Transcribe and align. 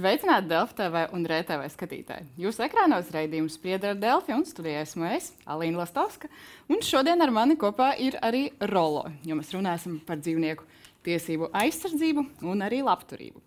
Sveicināti 0.00 0.48
TV 0.78 1.00
un 1.12 1.26
RTV 1.28 1.66
skatītāji. 1.74 2.30
Jūsu 2.40 2.62
ekrānos 2.64 3.10
raidījums 3.12 3.58
sprieda 3.58 3.90
ar 3.90 3.98
Delfi 4.00 4.32
un 4.32 4.46
studijā 4.48 4.80
esmu 4.80 5.04
es, 5.10 5.26
Alīna 5.44 5.82
Lastovska. 5.82 6.30
Un 6.72 6.80
šodien 6.80 7.20
ar 7.20 7.28
mani 7.28 7.52
kopā 7.60 7.90
ir 8.00 8.16
arī 8.24 8.46
Rolo, 8.70 9.02
jo 9.28 9.36
mēs 9.36 9.50
runāsim 9.52 9.98
par 10.08 10.16
dzīvnieku 10.22 10.64
tiesību 11.04 11.50
aizsardzību 11.52 12.24
un 12.48 12.64
arī 12.64 12.78
labturību. 12.86 13.42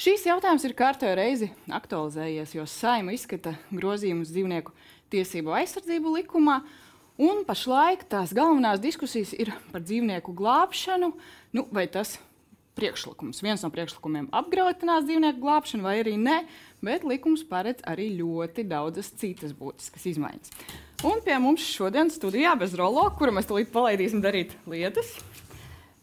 Šīs 0.00 0.24
jautājums 0.30 0.64
ir 0.64 0.76
kārtējo 0.78 1.18
reizi 1.18 1.50
aktualizējies, 1.76 2.54
jo 2.56 2.64
saima 2.64 3.12
izskata 3.12 3.58
grozījumus 3.68 4.32
dzīvnieku 4.32 4.72
tiesību 5.12 5.58
aizsardzību 5.60 6.14
likumā. 6.22 6.62
Un 7.20 7.44
pašlaik 7.44 8.08
tās 8.08 8.32
galvenās 8.32 8.80
diskusijas 8.80 9.36
ir 9.36 9.52
par 9.74 9.84
dzīvnieku 9.84 10.32
glābšanu. 10.40 11.12
Nu, 11.52 11.68
vai 11.68 11.84
tas 11.92 12.16
priekšlikums. 12.78 13.42
Viens 13.44 13.64
no 13.64 13.70
priekšlikumiem 13.74 14.28
apgrautinās 14.38 15.06
dzīvnieku 15.08 15.42
glābšanu, 15.42 15.86
vai 15.86 15.98
arī 16.02 16.14
ne, 16.20 16.38
bet 16.84 17.06
likums 17.08 17.42
paredz 17.48 17.82
arī 17.88 18.10
ļoti 18.18 18.64
daudzas 18.70 19.10
citas 19.18 19.54
būtiskas 19.58 20.06
izmaiņas. 20.12 20.54
Un 21.08 21.20
pie 21.22 21.36
mums 21.42 21.62
šodien 21.62 22.10
studijā 22.10 22.54
bez 22.58 22.74
rolo, 22.78 23.04
kuru 23.18 23.34
mēs 23.36 23.46
tulīt 23.50 23.70
palaidīsim 23.74 24.22
darīt 24.22 24.56
lietas, 24.70 25.12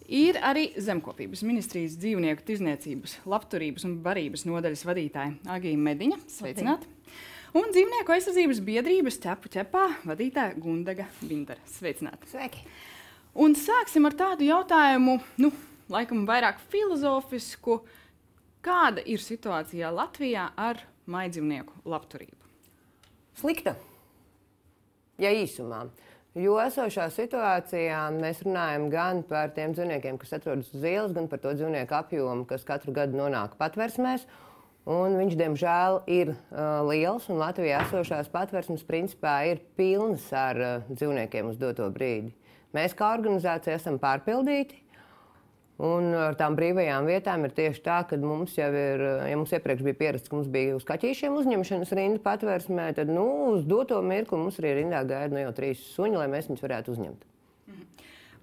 ir 0.07 0.39
arī 0.43 0.69
Zemkopības 0.79 1.43
ministrijas 1.47 1.97
dzīvnieku 1.99 2.45
tirzniecības, 2.47 3.19
labturības 3.27 3.87
un 3.87 3.97
barības 4.05 4.45
nodaļas 4.47 4.85
vadītāja 4.87 5.55
Agija 5.55 5.81
Mediņa. 5.87 6.19
Sveicināti! 6.31 6.91
Un 7.55 7.69
dzīvnieku 7.71 8.11
aizsardzības 8.11 8.59
biedrības 8.67 9.19
ķepu 9.23 9.51
ķepā 9.53 9.85
vadītāja 10.07 10.57
Gundaga 10.59 11.07
Bindara. 11.23 11.61
Sveicināti! 11.71 12.27
Sveiki! 12.33 12.65
Un 13.39 13.55
sāksim 13.59 14.07
ar 14.07 14.15
tādu 14.15 14.47
jautājumu, 14.47 15.17
nu, 15.43 15.51
laikam 15.91 16.25
vairāk 16.27 16.61
filozofisku. 16.71 17.81
Kāda 18.65 19.03
ir 19.05 19.21
situācija 19.21 19.91
Latvijā 19.93 20.49
ar 20.57 20.81
maidzīvnieku 21.11 21.85
labturību? 21.85 22.41
Slikta. 23.37 23.75
Ja 25.21 25.29
īsumā. 25.31 25.85
Jo 26.35 26.57
esošā 26.59 27.05
situācijā 27.15 27.99
mēs 28.17 28.41
runājam 28.43 28.89
gan 28.91 29.21
par 29.23 29.53
tiem 29.55 29.71
dzīvniekiem, 29.75 30.17
kas 30.19 30.33
atrodas 30.35 30.73
uz 30.75 30.83
ielas, 30.83 31.13
gan 31.15 31.29
par 31.31 31.39
to 31.39 31.53
dzīvnieku 31.55 31.95
apjomu, 31.95 32.43
kas 32.49 32.65
katru 32.67 32.91
gadu 32.95 33.15
nonāk 33.21 33.55
patversmēs. 33.61 34.25
Un 34.85 35.15
viņš, 35.17 35.37
diemžēl, 35.39 36.01
ir 36.11 36.33
uh, 36.33 36.83
liels, 36.85 37.29
Latvijā 37.31 37.79
esošās 37.87 38.27
patversmes 38.33 38.83
principā 38.85 39.37
ir 39.49 39.63
pilnas 39.79 40.27
ar 40.35 40.59
uh, 40.59 40.91
dzīvniekiem 40.91 41.53
uz 41.53 41.61
doto 41.61 41.87
brīdi. 41.93 42.35
Mēs 42.75 42.93
kā 42.97 43.13
organizācija 43.15 43.79
esam 43.79 43.95
pārpildīti, 44.03 44.81
Un 45.83 46.13
ar 46.15 46.37
tām 46.39 46.55
brīvajām 46.55 47.07
vietām 47.09 47.43
ir 47.43 47.51
tieši 47.55 47.81
tā, 47.83 47.97
ka 48.07 48.15
mums 48.21 48.53
jau 48.55 48.69
ir, 48.71 49.01
ja 49.27 49.35
mums 49.35 49.51
iepriekš 49.51 49.83
bija 49.83 49.97
pierasts, 49.99 50.31
ka 50.31 50.37
mums 50.37 50.47
bija 50.51 50.77
uz 50.77 50.85
kaķīšiem 50.87 51.35
uzņemšanas 51.35 51.91
rinda 51.99 52.21
patvērsmē, 52.23 52.93
tad 52.95 53.11
nu, 53.11 53.25
uz 53.51 53.65
doto 53.67 53.99
mirkli 53.99 54.39
mums 54.39 54.61
arī 54.61 54.77
rindā 54.79 55.03
gaida 55.03 55.35
nu, 55.35 55.41
jau 55.43 55.55
trīs 55.57 55.81
suņi, 55.97 56.21
lai 56.21 56.29
mēs 56.31 56.47
viņus 56.47 56.63
varētu 56.63 56.95
uzņemt. 56.95 57.25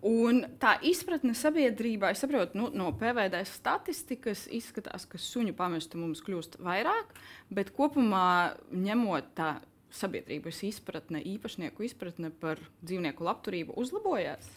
Un 0.03 0.43
tā 0.59 0.75
izpratne 0.83 1.31
sabiedrībā, 1.39 2.11
es 2.11 2.21
saprotu, 2.25 2.59
nu, 2.59 2.67
no 2.75 2.89
PVD 2.99 3.39
statistikas 3.47 4.49
izskatās, 4.51 5.07
ka 5.07 5.21
suņu 5.23 5.55
pamestu 5.55 6.01
mums 6.03 6.21
kļūst 6.27 6.59
vairāk, 6.61 7.15
bet 7.55 7.71
kopumā 7.77 8.59
ņemot 8.75 9.31
tā 9.39 9.55
sabiedrības 9.95 10.59
izpratne, 10.67 11.23
īpašnieku 11.37 11.87
izpratne 11.87 12.33
par 12.43 12.61
dzīvnieku 12.83 13.25
labturību 13.25 13.79
uzlabojās. 13.79 14.51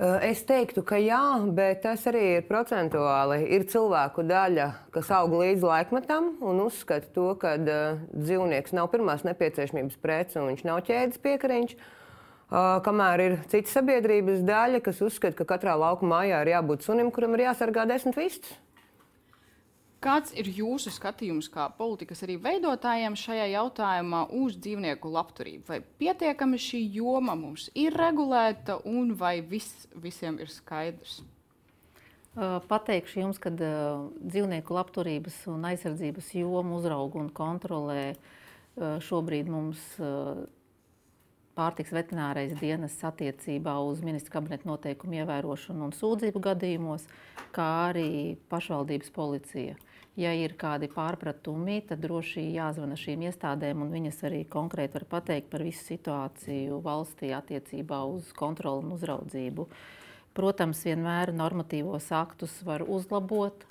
Eh, 0.00 0.30
es 0.30 0.40
teiktu, 0.48 0.80
ka 0.80 0.96
jā, 0.96 1.20
bet 1.52 1.82
tas 1.84 2.06
arī 2.08 2.22
ir 2.38 2.44
procentuāli. 2.48 3.42
Ir 3.52 3.66
cilvēku 3.68 4.22
daļa, 4.24 4.68
kas 4.94 5.10
aug 5.12 5.34
līdz 5.36 5.66
laikmetam 5.68 6.30
un 6.40 6.62
uzskata 6.64 7.10
to, 7.12 7.26
ka 7.42 7.52
uh, 7.60 7.98
dzīvnieks 8.14 8.72
nav 8.78 8.88
pirmās 8.94 9.26
nepieciešamības 9.28 9.98
prece 10.00 10.40
un 10.40 10.48
viņš 10.54 10.64
nav 10.64 10.80
ķēdes 10.88 11.20
piekariņš. 11.20 11.76
Uh, 11.76 12.78
kamēr 12.86 13.24
ir 13.26 13.36
cita 13.52 13.74
sabiedrības 13.74 14.40
daļa, 14.48 14.80
kas 14.88 15.04
uzskata, 15.04 15.36
ka 15.36 15.50
katrā 15.52 15.76
lauka 15.76 16.08
mājā 16.08 16.40
ir 16.46 16.54
jābūt 16.54 16.88
sunim, 16.88 17.12
kuram 17.12 17.36
ir 17.36 17.50
jāsargā 17.50 17.84
desmit 17.92 18.16
vistas. 18.16 18.56
Kāds 20.00 20.32
ir 20.32 20.46
jūsu 20.48 20.88
skatījums 20.94 21.50
kā 21.52 21.66
politikas 21.76 22.22
arī 22.24 22.38
veidotājiem 22.40 23.18
šajā 23.20 23.50
jautājumā 23.52 24.22
uz 24.38 24.54
dzīvnieku 24.56 25.10
labturību? 25.12 25.66
Vai 25.68 25.82
pietiekami 26.00 26.56
šī 26.56 26.80
joma 26.94 27.34
mums 27.36 27.66
ir 27.76 27.92
regulēta 28.00 28.78
un 28.88 29.12
vai 29.20 29.42
viss 29.44 29.84
visiem 29.92 30.38
ir 30.40 30.48
skaidrs? 30.48 31.18
Pateikšu 32.70 33.20
jums, 33.20 33.40
ka 33.42 33.52
dzīvnieku 33.52 34.72
labturības 34.72 35.42
un 35.52 35.68
aizsardzības 35.68 36.32
jomu 36.38 36.78
uzrauga 36.78 37.20
un 37.20 37.28
kontrolē 37.36 38.14
šobrīd 39.04 39.52
mums 39.52 39.84
pārtiks 41.58 41.92
veterinārais 41.92 42.54
dienests 42.56 43.04
attiecībā 43.04 43.74
uz 43.84 44.00
ministra 44.06 44.38
kabineta 44.38 44.68
noteikumu 44.70 45.20
ievērošanu 45.20 45.90
un 45.90 45.94
sūdzību 45.96 46.40
gadījumos, 46.48 47.04
kā 47.52 47.68
arī 47.90 48.38
pašvaldības 48.48 49.12
policija. 49.12 49.76
Ja 50.18 50.32
ir 50.34 50.56
kādi 50.58 50.88
pārpratumi, 50.90 51.78
tad 51.86 52.02
droši 52.02 52.42
jāzvana 52.56 52.96
šīm 52.98 53.22
iestādēm, 53.28 53.84
un 53.84 53.92
viņas 53.94 54.24
arī 54.26 54.40
konkrēti 54.50 54.98
var 54.98 55.06
pateikt 55.12 55.50
par 55.52 55.62
visu 55.62 55.84
situāciju 55.86 56.80
valstī 56.82 57.30
attiecībā 57.36 58.02
uz 58.10 58.32
kontroli 58.36 58.84
un 58.88 58.96
uzraudzību. 58.96 59.68
Protams, 60.34 60.82
vienmēr 60.86 61.30
normatīvos 61.34 62.10
aktus 62.14 62.56
var 62.66 62.82
uzlabot, 62.82 63.64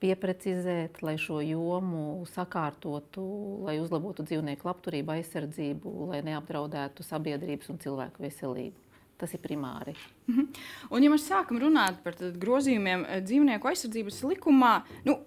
pieprecizēt, 0.00 1.02
lai 1.06 1.14
šo 1.20 1.38
jomu 1.44 2.24
sakārtotu, 2.32 3.22
lai 3.66 3.76
uzlabotu 3.82 4.24
dzīvnieku 4.26 4.66
labturību, 4.66 5.12
aizsardzību, 5.18 5.92
lai 6.10 6.22
neapdraudētu 6.26 7.06
sabiedrības 7.06 7.70
un 7.70 7.80
cilvēku 7.82 8.26
veselību. 8.26 8.85
Tas 9.16 9.32
ir 9.32 9.40
primāri. 9.40 9.94
Mm 10.26 10.34
-hmm. 10.34 10.46
Un, 10.90 11.02
ja 11.02 11.10
mēs 11.10 11.28
sākam 11.28 11.58
runāt 11.60 12.02
par 12.04 12.14
grozījumiem 12.14 13.06
eh, 13.08 13.22
dzīvnieku 13.22 13.68
aizsardzības 13.68 14.22
likumā, 14.22 14.82
nu, 15.04 15.18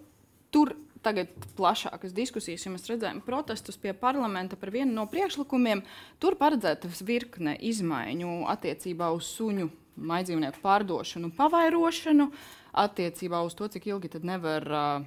tur 0.52 0.76
tagad 1.02 1.28
plašākas 1.58 2.14
diskusijas, 2.14 2.66
ja 2.66 2.72
mēs 2.72 2.88
redzējām 2.90 3.22
protestus 3.22 3.78
pie 3.78 3.94
parlamenta 3.94 4.56
par 4.56 4.72
vienu 4.72 4.94
no 4.94 5.06
priekšlikumiem, 5.08 5.84
tur 6.20 6.36
paredzētas 6.36 7.02
virkne 7.08 7.56
izmaiņu 7.60 8.46
attiecībā 8.48 9.12
uz 9.16 9.30
suņu 9.38 9.70
maidzīvnieku 9.96 10.62
pārdošanu 10.62 11.32
pavairošanu, 11.36 12.30
attiecībā 12.74 13.42
uz 13.46 13.56
to, 13.56 13.68
cik 13.68 13.88
ilgi 13.88 14.10
nevar 14.24 14.68
uh, 14.72 15.06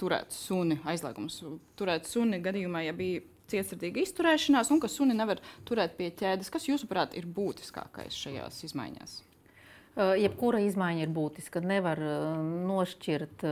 turēt 0.00 0.34
suni, 0.34 0.78
aizliegums 0.84 1.42
turēt 1.78 2.06
suni 2.06 2.40
gadījumā, 2.42 2.84
ja 2.86 2.92
bija 2.92 3.22
cietsirdīga 3.52 4.02
izturēšanās 4.04 4.72
un 4.74 4.80
ka 4.82 4.90
suni 4.92 5.16
nevar 5.16 5.42
turēt 5.68 5.96
pie 5.98 6.10
ķēdes. 6.14 6.50
Kas, 6.52 6.68
jūsuprāt, 6.70 7.16
ir 7.18 7.28
būtiskākais 7.28 8.16
šajās 8.16 8.64
izmaiņās? 8.70 9.20
Jebkura 9.94 10.58
izmaiņa 10.66 11.04
ir 11.04 11.10
būtiska. 11.14 11.62
Nevar 11.62 12.00
nošķirt 12.66 13.44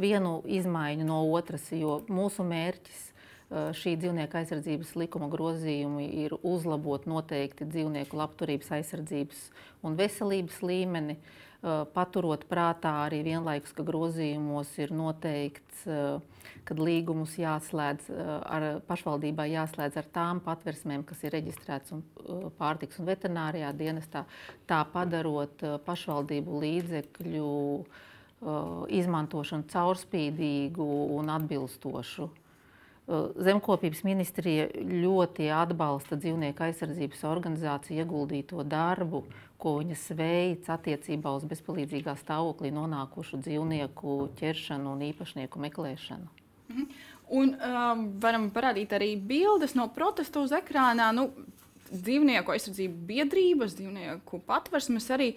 vienu 0.00 0.34
izmaiņu 0.48 1.08
no 1.08 1.20
otras, 1.36 1.66
jo 1.76 1.98
mūsu 2.08 2.46
mērķis 2.48 3.02
šī 3.50 3.96
dzīvnieku 3.98 4.38
aizsardzības 4.40 4.94
likuma 4.96 5.28
grozījumi 5.30 6.06
ir 6.22 6.36
uzlabot 6.46 7.06
noteikti 7.10 7.66
dzīvnieku 7.66 8.16
labturības, 8.16 8.70
aizsardzības 8.78 9.40
un 9.84 9.98
veselības 9.98 10.60
līmeni. 10.62 11.18
Paturot 11.60 12.46
prātā 12.48 12.92
arī 13.04 13.18
vienlaikus, 13.26 13.74
ka 13.76 13.84
grozījumos 13.84 14.70
ir 14.80 14.94
noteikts, 14.96 15.82
ka 16.64 16.76
līgumus 16.78 17.34
jāslēdz 17.36 18.08
ar 18.16 18.66
pašvaldībā 18.88 19.44
jāslēdz 19.50 19.98
ar 20.00 20.08
tām 20.14 20.40
patversmēm, 20.46 21.04
kas 21.04 21.20
ir 21.26 21.36
reģistrētas 21.36 21.92
un 21.92 22.04
pārtiks 22.56 23.02
un 23.02 23.10
veterinārijā 23.10 23.74
dienestā, 23.76 24.24
tā 24.64 24.80
padarot 24.94 25.60
pašvaldību 25.84 26.62
līdzekļu 26.64 27.52
izmantošanu 28.96 29.68
caurspīdīgu 29.68 30.88
un 31.18 31.28
atbilstošu. 31.36 32.30
Zemkopības 33.42 34.04
ministrija 34.06 34.68
ļoti 34.76 35.48
atbalsta 35.54 36.18
dzīvnieku 36.20 36.62
aizsardzības 36.68 37.24
organizāciju 37.26 38.04
ieguldīto 38.04 38.62
darbu, 38.62 39.24
ko 39.60 39.76
viņas 39.80 40.04
veids 40.16 40.70
attiecībā 40.72 41.32
uz 41.36 41.46
bezpalīdzīgā 41.50 42.14
stāvoklī 42.20 42.70
nonākušu 42.74 43.42
dzīvnieku 43.42 44.18
ķeršanu 44.40 44.94
un 44.94 45.06
īpašnieku 45.10 45.64
meklēšanu. 45.66 46.30
Mhm. 46.70 46.90
Un 47.30 47.52
um, 47.54 48.06
varam 48.22 48.48
parādīt 48.50 48.90
arī 48.96 49.12
bildes 49.14 49.76
no 49.78 49.86
protestu 49.94 50.42
uz 50.42 50.54
ekrānā. 50.56 51.12
Nu, 51.14 51.28
dzīvnieku 51.90 52.54
aizsardzību 52.54 53.06
biedrības, 53.08 53.74
dzīvnieku 53.78 54.40
patversmes 54.48 55.08
arī 55.14 55.30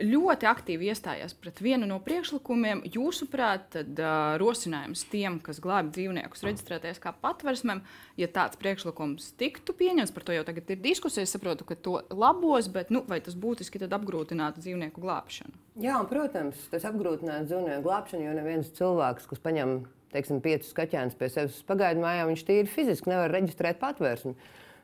ļoti 0.00 0.48
aktīvi 0.48 0.88
iestājās 0.90 1.34
pret 1.38 1.60
vienu 1.62 1.88
no 1.88 1.98
priekšlikumiem. 2.04 2.82
Jūsuprāt, 2.94 3.68
tad, 3.76 3.92
uh, 4.00 4.34
rosinājums 4.40 5.04
tiem, 5.12 5.38
kas 5.44 5.60
glābj 5.62 5.92
dzīvniekus, 5.96 6.44
reģistrēties 6.46 7.02
kā 7.02 7.12
patversmēm, 7.22 7.82
ja 8.20 8.30
tāds 8.32 8.58
priekšlikums 8.60 9.32
tiktu 9.40 9.76
pieņemts, 9.76 10.14
par 10.16 10.26
to 10.26 10.36
jau 10.36 10.46
tagad 10.48 10.72
ir 10.72 10.82
diskusija. 10.82 11.26
Es 11.26 11.36
saprotu, 11.36 11.68
ka 11.68 11.76
to 11.76 12.00
labos, 12.10 12.70
bet 12.72 12.92
nu, 12.94 13.04
vai 13.08 13.20
tas 13.24 13.38
būtiski 13.38 13.82
apgrūtinātu 13.86 14.62
dzīvnieku 14.64 15.02
glābšanu? 15.02 15.56
Jā, 15.80 16.00
protams, 16.10 16.58
tas 16.72 16.84
apgrūtinātu 16.88 17.50
dzīvnieku 17.50 17.86
glābšanu, 17.86 18.26
jo 18.26 18.36
neviens 18.36 18.72
cilvēks, 18.76 19.28
kas 19.30 19.42
paņem 19.42 19.80
teiksim, 20.14 20.40
piecus 20.42 20.72
kaķēnus 20.76 21.18
pie 21.18 21.28
sevis 21.30 21.60
uz 21.60 21.66
pagaidu 21.66 22.02
mājām, 22.02 22.32
viņš 22.32 22.44
tīri 22.48 22.70
fiziski 22.70 23.12
nevar 23.12 23.32
reģistrēt 23.34 23.80
patvērsni. 23.82 24.34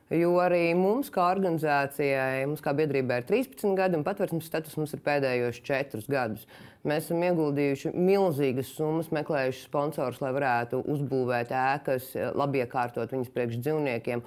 Jo 0.07 0.37
arī 0.39 0.71
mums, 0.71 1.09
kā 1.11 1.25
organizācijai, 1.33 2.45
mums 2.47 2.61
kā 2.63 2.71
biedrībai 2.77 3.17
ir 3.19 3.25
13 3.27 3.73
gadi, 3.75 3.97
un 3.99 4.05
patvērsmes 4.07 4.47
status 4.47 4.77
mums 4.79 4.93
ir 4.95 5.01
pēdējos 5.03 5.59
4 5.67 6.07
gadus. 6.07 6.45
Mēs 6.87 7.09
esam 7.09 7.25
ieguldījuši 7.27 7.91
milzīgas 7.91 8.71
summas, 8.77 9.11
meklējuši 9.11 9.65
sponsorus, 9.65 10.21
lai 10.23 10.31
varētu 10.37 10.79
uzbūvēt 10.93 11.51
ēkas, 11.51 12.13
labi 12.39 12.63
iekārtot 12.63 13.11
viņas 13.11 13.33
priekš 13.35 13.59
dzīvniekiem. 13.65 14.23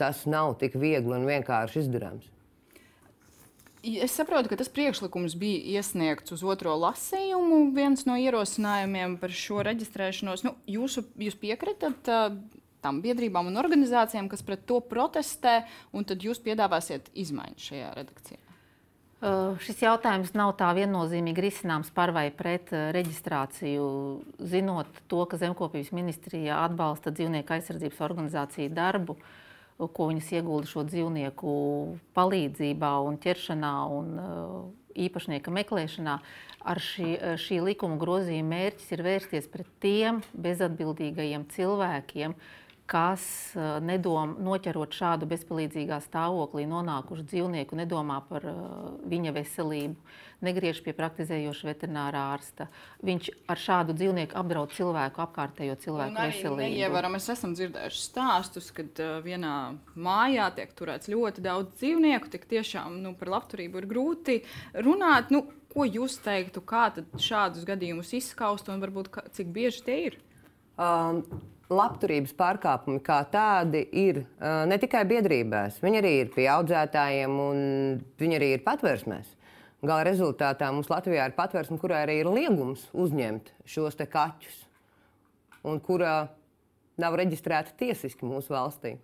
Tas 0.00 0.26
nav 0.30 0.56
tik 0.58 0.74
viegli 0.78 1.14
un 1.14 1.26
vienkārši 1.28 1.84
izdarāms. 1.84 2.26
Es 3.80 4.12
saprotu, 4.12 4.50
ka 4.50 4.58
tas 4.60 4.68
priekšlikums 4.68 5.38
bija 5.40 5.78
iesniegts 5.78 6.34
uz 6.34 6.42
otro 6.44 6.74
lasījumu. 6.82 7.70
Viens 7.72 8.02
no 8.04 8.18
ierosinājumiem 8.20 9.14
par 9.22 9.32
šo 9.32 9.62
reģistrēšanos. 9.64 10.44
Nu, 10.44 10.52
jūsu, 10.68 11.06
jūs 11.16 11.38
piekritat 11.40 12.10
uh, 12.12 12.34
tam 12.84 13.00
biedrībām 13.04 13.50
un 13.50 13.60
organizācijām, 13.60 14.28
kas 14.32 14.44
pret 14.46 14.66
to 14.68 14.80
protestē, 14.84 15.62
un 15.92 16.06
tad 16.08 16.22
jūs 16.24 16.42
piedāvāsiet 16.44 17.12
izmaiņas 17.14 17.68
šajā 17.70 17.90
redakcijā? 17.98 18.40
Uh, 19.20 19.58
šis 19.60 19.82
jautājums 19.84 20.30
nav 20.32 20.54
tā 20.56 20.70
viennozīmīgi 20.72 21.42
risināms 21.44 21.90
par 21.92 22.08
vai 22.16 22.30
pret 22.32 22.70
uh, 22.72 22.86
reģistrāciju. 22.96 23.84
Zinot 24.48 25.02
to, 25.12 25.18
ka 25.28 25.36
Zemkopības 25.36 25.90
ministrijā 25.92 26.62
atbalsta 26.64 27.12
dzīvnieku 27.12 27.52
aizsardzības 27.52 28.00
organizāciju 28.06 28.72
darbu, 28.72 29.18
uh, 29.20 29.90
ko 29.92 30.06
viņas 30.08 30.30
iegulda 30.38 30.70
šo 30.70 30.86
dzīvnieku 30.88 31.52
palīdzībā 32.16 32.94
un 33.10 33.20
ķeršanā 33.20 33.74
un 33.98 34.08
uh, 34.22 34.56
īpašnieka 34.96 35.52
meklēšanā. 35.52 36.16
Ar 36.72 36.80
šī, 36.80 37.12
šī 37.44 37.60
likuma 37.64 38.00
grozījuma 38.00 38.54
mērķis 38.54 38.88
ir 38.96 39.04
vērsties 39.04 39.52
pret 39.52 39.68
tiem 39.84 40.24
bezatbildīgajiem 40.32 41.44
cilvēkiem, 41.52 42.34
kas 42.90 43.22
uh, 43.54 43.78
nedom, 43.84 44.34
noķerot 44.42 44.94
šādu 44.96 45.28
bezpalīdzīgā 45.30 46.00
stāvoklī 46.02 46.64
nonākušu 46.70 47.22
dzīvnieku, 47.30 47.78
nedomā 47.78 48.18
par 48.26 48.46
uh, 48.50 48.64
viņa 49.10 49.34
veselību, 49.36 50.16
negriež 50.42 50.80
pie 50.82 50.94
praktizējoša 50.98 51.68
veterinārā 51.68 52.24
ārsta. 52.32 52.66
Viņš 53.06 53.30
ar 53.52 53.62
šādu 53.62 53.94
dzīvnieku 53.98 54.38
apdraud 54.40 54.74
cilvēku, 54.74 55.22
apkārtējo 55.22 55.76
cilvēku 55.84 56.16
un 56.16 56.32
veselību. 56.32 56.64
Neievaram, 56.64 57.14
mēs 57.14 57.30
esam 57.36 57.54
dzirdējuši 57.58 58.02
stāstus, 58.08 58.72
kad 58.74 59.02
uh, 59.04 59.20
vienā 59.22 59.54
mājā 59.94 60.50
tiek 60.58 60.74
turēts 60.78 61.12
ļoti 61.12 61.46
daudz 61.46 61.78
dzīvnieku. 61.78 62.32
Tik 62.34 62.50
tiešām 62.50 62.98
nu, 63.04 63.14
par 63.20 63.30
labturību 63.36 63.84
ir 63.84 63.88
grūti 63.94 64.40
runāt. 64.82 65.30
Nu, 65.30 65.44
ko 65.70 65.86
jūs 65.86 66.18
teiktu, 66.24 66.64
kā 66.66 66.88
šādus 67.14 67.62
gadījumus 67.68 68.10
izskaust 68.18 68.66
un 68.72 68.82
varbūt 68.82 69.14
kā, 69.14 69.26
cik 69.30 69.54
bieži 69.54 69.86
tie 69.86 69.98
ir? 70.08 70.20
Um, 70.80 71.22
labturības 71.70 72.32
pārkāpumi 72.38 73.02
kā 73.04 73.20
tādi 73.30 73.84
ir 73.96 74.24
uh, 74.24 74.64
ne 74.68 74.78
tikai 74.80 75.04
biedrībās, 75.08 75.78
viņi 75.82 76.00
arī 76.00 76.14
ir 76.24 76.32
pie 76.34 76.48
audzētājiem 76.50 77.36
un 77.44 77.60
viņi 78.20 78.38
arī 78.40 78.54
ir 78.56 78.64
patvērsmēs. 78.66 79.36
Gala 79.80 80.04
rezultātā 80.04 80.68
mums 80.74 80.90
Latvijā 80.92 81.24
ir 81.30 81.36
patvērsme, 81.38 81.78
kurā 81.80 82.02
arī 82.04 82.18
ir 82.20 82.28
liegums 82.28 82.82
uzņemt 82.92 83.54
šos 83.64 83.96
kaķus, 83.96 84.58
un 85.64 85.80
kurā 85.80 86.28
nav 87.00 87.16
reģistrēta 87.16 87.72
tiesiski 87.80 88.28
mūsu 88.28 88.52
valstī. 88.52 88.98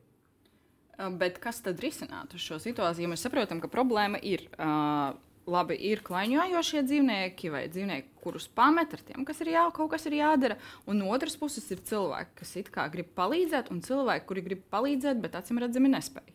Bet 1.20 1.38
kas 1.40 1.60
tad 1.64 1.80
risinātu 1.80 2.40
šo 2.40 2.58
situāciju? 2.60 3.08
Mēs 3.12 3.24
saprotam, 3.24 3.60
ka 3.60 3.68
problēma 3.72 4.20
ir 4.24 4.46
uh, 4.56 5.12
labi, 5.50 5.76
ir 5.88 6.02
klaņojošie 6.06 6.82
dzīvnieki 6.86 7.50
vai 7.54 7.66
dzīvnieki, 7.70 8.10
kurus 8.22 8.48
pamet 8.50 8.94
ar 8.96 9.04
tiem, 9.06 9.22
kas 9.26 9.40
ir 9.44 9.52
jā, 9.54 9.62
kaut 9.74 9.92
kas 9.92 10.06
ir 10.08 10.18
jādara. 10.18 10.58
Un 10.90 11.00
no 11.02 11.12
otras 11.14 11.38
puses 11.38 11.66
ir 11.70 11.82
cilvēki, 11.86 12.34
kas 12.40 12.56
it 12.60 12.72
kā 12.74 12.88
grib 12.92 13.12
palīdzēt, 13.18 13.70
un 13.74 13.82
cilvēki, 13.86 14.26
kuri 14.28 14.44
grib 14.48 14.66
palīdzēt, 14.74 15.22
bet 15.22 15.38
acīm 15.38 15.62
redzami 15.62 15.92
nespēj. 15.94 16.34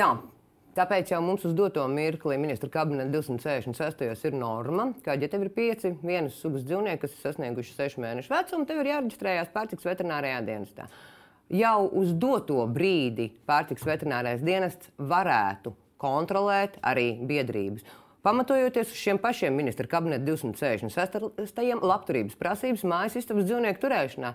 Jā. 0.00 0.16
Tāpēc 0.78 1.08
jau 1.10 1.18
mums 1.24 1.42
uz 1.48 1.56
doto 1.58 1.82
mirkli 1.90 2.36
ministra 2.38 2.68
kabineta 2.70 3.10
266. 3.10 4.28
ir 4.28 4.36
norma, 4.38 4.92
ka, 5.02 5.16
ja 5.18 5.26
tev 5.30 5.42
ir 5.42 5.50
pieci 5.50 5.90
vienas 6.04 6.36
sugas 6.38 6.62
dzīvnieki, 6.68 7.00
kas 7.02 7.16
ir 7.16 7.24
sasnieguši 7.24 7.74
sešu 7.74 8.04
mēnešu 8.04 8.30
vecumu, 8.30 8.66
tev 8.68 8.84
ir 8.84 8.92
jāreģistrējas 8.92 9.50
pārtiks 9.56 9.88
veterinārijā 9.88 10.38
dienestā. 10.46 10.86
Jau 11.50 11.88
uz 11.98 12.12
doto 12.14 12.60
brīdi 12.70 13.26
pārtiks 13.48 13.86
veterinārais 13.88 14.44
dienests 14.44 14.92
varētu 15.00 15.72
kontrolēt 16.02 16.78
arī 16.86 17.12
biedrības. 17.26 17.86
Pamatojoties 18.26 18.90
uz 18.90 18.98
šiem 18.98 19.18
pašiem 19.22 19.54
ministra 19.54 19.86
kabineta 19.88 20.24
266. 20.26 21.76
labturības 21.80 22.38
prasības 22.38 22.82
mājas 22.88 23.18
istabas 23.20 23.46
dzīvnieku 23.46 23.82
turēšanā. 23.84 24.32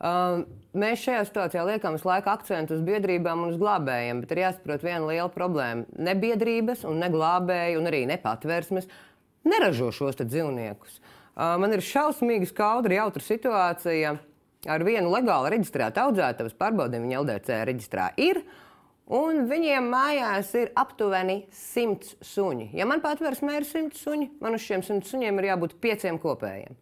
Uh, 0.00 0.42
mēs 0.80 1.02
šajā 1.04 1.26
situācijā 1.28 1.62
liekam 1.68 1.94
visu 1.94 2.08
laiku 2.08 2.32
akcentu 2.32 2.74
uz 2.78 2.80
biedrībām 2.84 3.44
un 3.44 3.52
uz 3.52 3.58
glābējiem, 3.60 4.22
bet 4.24 4.32
ir 4.32 4.40
jāsaprot 4.46 4.84
viena 4.86 5.04
liela 5.04 5.28
problēma. 5.32 5.84
Ne 6.00 6.14
biedrības, 6.16 6.86
ne 6.88 7.10
glābēji, 7.12 7.76
un 7.76 7.90
arī 7.90 8.06
nepatvērsmes 8.08 8.88
neražo 9.48 9.90
šos 9.94 10.18
dzīvniekus. 10.22 10.96
Uh, 11.00 11.54
man 11.60 11.76
ir 11.76 11.84
šausmīgi 11.84 12.48
skaudra, 12.48 12.96
jautra 13.02 13.24
situācija 13.24 14.16
ar 14.72 14.84
vienu 14.88 15.12
legāli 15.12 15.52
reģistrētu 15.54 16.02
audzētāju 16.02 16.56
pārbaudījumu, 16.60 17.06
viņa 17.06 17.22
LDC 17.22 17.62
reģistrā 17.68 18.10
ir. 18.20 18.40
Uh, 18.40 18.66
Un 19.10 19.48
viņiem 19.50 19.88
mājās 19.90 20.52
ir 20.54 20.68
aptuveni 20.78 21.40
100 21.50 22.20
suņi. 22.22 22.68
Ja 22.78 22.84
man 22.86 23.00
patvērsmē 23.02 23.56
ir 23.58 23.64
100 23.66 23.98
suņi, 23.98 24.28
man 24.38 24.54
uz 24.54 24.62
šiem 24.62 24.84
100 24.86 25.08
suņiem 25.08 25.40
ir 25.40 25.48
jābūt 25.48 25.74
pieciem 25.82 26.20
kopējiem. 26.22 26.76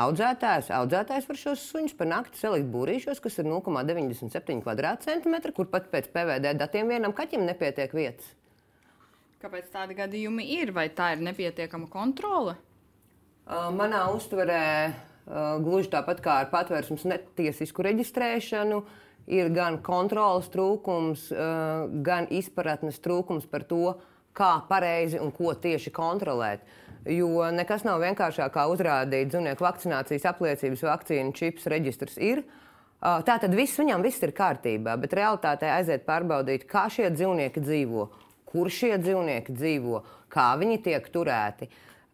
Audzētājs, 0.00 0.70
audzētājs 0.72 1.26
var 1.28 1.36
šos 1.36 1.64
suņus 1.68 1.96
par 1.98 2.08
nakti 2.08 2.40
salikt 2.40 2.70
būrīšos, 2.72 3.20
kas 3.20 3.36
ir 3.42 3.48
0,97 3.50 4.62
km2, 4.64 5.52
kur 5.52 5.68
pat 5.68 5.90
pēc 5.92 6.08
PVD 6.14 6.54
datiem 6.56 6.94
vienam 6.94 7.12
kaķim 7.12 7.44
nepietiek 7.44 7.92
vietas. 7.92 8.30
Kāpēc 9.42 9.68
tādi 9.74 9.98
gadījumi 9.98 10.46
ir? 10.56 10.72
Vai 10.72 10.86
tā 10.94 11.10
ir 11.16 11.26
nepietiekama 11.26 11.90
kontrole? 11.92 12.56
Uh, 13.44 13.68
manā 13.74 14.06
uztverē, 14.14 14.64
uh, 14.88 15.60
gluži 15.60 15.92
tāpat 15.92 16.24
kā 16.24 16.40
ar 16.44 16.50
patvērsmes 16.54 17.04
netiesisku 17.10 17.84
reģistrēšanu, 17.84 18.80
uh, 18.80 19.06
ir 19.30 19.50
gan 19.54 19.78
kontrolas 19.82 20.50
trūkums, 20.52 21.30
eh, 21.32 21.88
gan 22.04 22.28
izpratnes 22.30 23.00
trūkums 23.02 23.48
par 23.50 23.64
to, 23.68 23.94
kā 24.34 24.52
pareizi 24.68 25.20
un 25.20 25.32
ko 25.34 25.54
tieši 25.54 25.90
kontrolēt. 25.90 26.62
Jo 27.08 27.48
nekas 27.54 27.84
nav 27.84 28.00
vienkāršāk 28.02 28.52
kā 28.52 28.66
uzrādīt 28.70 29.30
dzīvnieku 29.32 29.64
vakcinācijas 29.64 30.26
apliecības, 30.30 30.84
vakcīnu 30.86 31.34
čips, 31.34 31.66
reģistrs 31.66 32.18
ir. 32.18 32.42
Eh, 33.02 33.22
tā 33.22 33.38
tad 33.40 33.54
viss 33.54 33.78
viņam 33.78 34.02
viss 34.02 34.22
ir 34.22 34.32
kārtībā, 34.32 35.00
bet 35.00 35.16
realitātē 35.16 35.70
aiziet 35.78 36.06
pārbaudīt, 36.06 36.66
kā 36.66 36.88
šie 36.90 37.10
dzīvnieki 37.10 37.62
dzīvo, 37.64 38.08
kur 38.46 38.66
šie 38.66 38.98
dzīvnieki 38.98 39.54
dzīvo, 39.54 40.02
kā 40.28 40.58
viņi 40.58 40.82
tiek 40.82 41.06
turēti. 41.08 41.68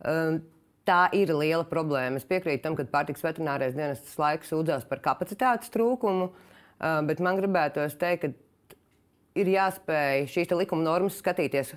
Eh, 0.04 0.38
tā 0.86 1.08
ir 1.12 1.28
liela 1.34 1.64
problēma. 1.64 2.16
Es 2.16 2.24
piekrītu 2.24 2.62
tam, 2.62 2.76
ka 2.76 2.84
pārtiks 2.84 3.22
veterinārais 3.22 3.74
dienestas 3.74 4.16
laiks 4.16 4.52
sūdzās 4.52 4.86
par 4.88 5.00
kapacitātes 5.00 5.68
trūkumu. 5.70 6.30
Uh, 6.30 6.55
bet 6.78 7.22
man 7.24 7.38
gribētos 7.40 7.96
teikt, 8.00 8.26
ka 8.26 8.78
ir 9.36 9.52
jāspēj 9.52 10.26
šīs 10.32 10.54
likuma 10.56 10.86
normas 10.86 11.20
skatīties 11.20 11.74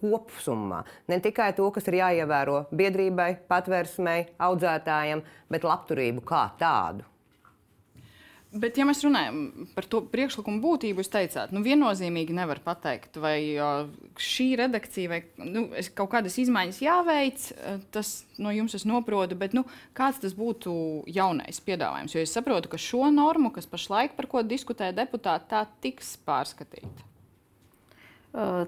kopumā. 0.00 0.82
Ne 1.10 1.20
tikai 1.22 1.50
to, 1.56 1.68
kas 1.74 1.88
ir 1.90 2.00
jāievēro 2.00 2.64
biedrībai, 2.72 3.30
patvērsmei, 3.50 4.30
audzētājiem, 4.40 5.22
bet 5.52 5.66
labturību 5.66 6.24
kā 6.26 6.46
tādu. 6.60 7.04
Bet, 8.50 8.74
ja 8.80 8.82
mēs 8.82 9.04
runājam 9.06 9.68
par 9.76 9.86
to 9.86 10.00
priekšlikumu 10.10 10.58
būtību, 10.64 11.04
jūs 11.04 11.10
teicāt, 11.12 11.52
nu, 11.54 11.60
viennozīmīgi 11.62 12.34
nevar 12.34 12.58
pateikt, 12.64 13.20
vai 13.22 13.36
šī 14.18 14.46
redakcija 14.58 15.12
vai 15.12 15.20
nu, 15.38 15.68
kaut 15.94 16.10
kādas 16.16 16.34
izmaiņas 16.42 16.80
jāveic. 16.82 17.44
Tas 17.94 18.10
no 18.42 18.50
jums 18.50 18.74
es 18.74 18.86
noprotu, 18.90 19.38
bet 19.38 19.54
nu, 19.54 19.62
kāds 19.94 20.18
tas 20.24 20.34
būtu 20.34 20.72
jaunais 21.14 21.62
piedāvājums? 21.62 22.16
Jo 22.16 22.26
es 22.26 22.34
saprotu, 22.34 22.72
ka 22.72 22.82
šo 22.82 23.06
normu, 23.14 23.52
kas 23.54 23.70
pašlaik 23.70 24.18
par 24.18 24.26
ko 24.32 24.42
diskutē 24.42 24.90
deputāti, 24.98 25.46
tā 25.54 25.62
tiks 25.86 26.16
pārskatīta. 26.26 27.06
Uh, 28.30 28.66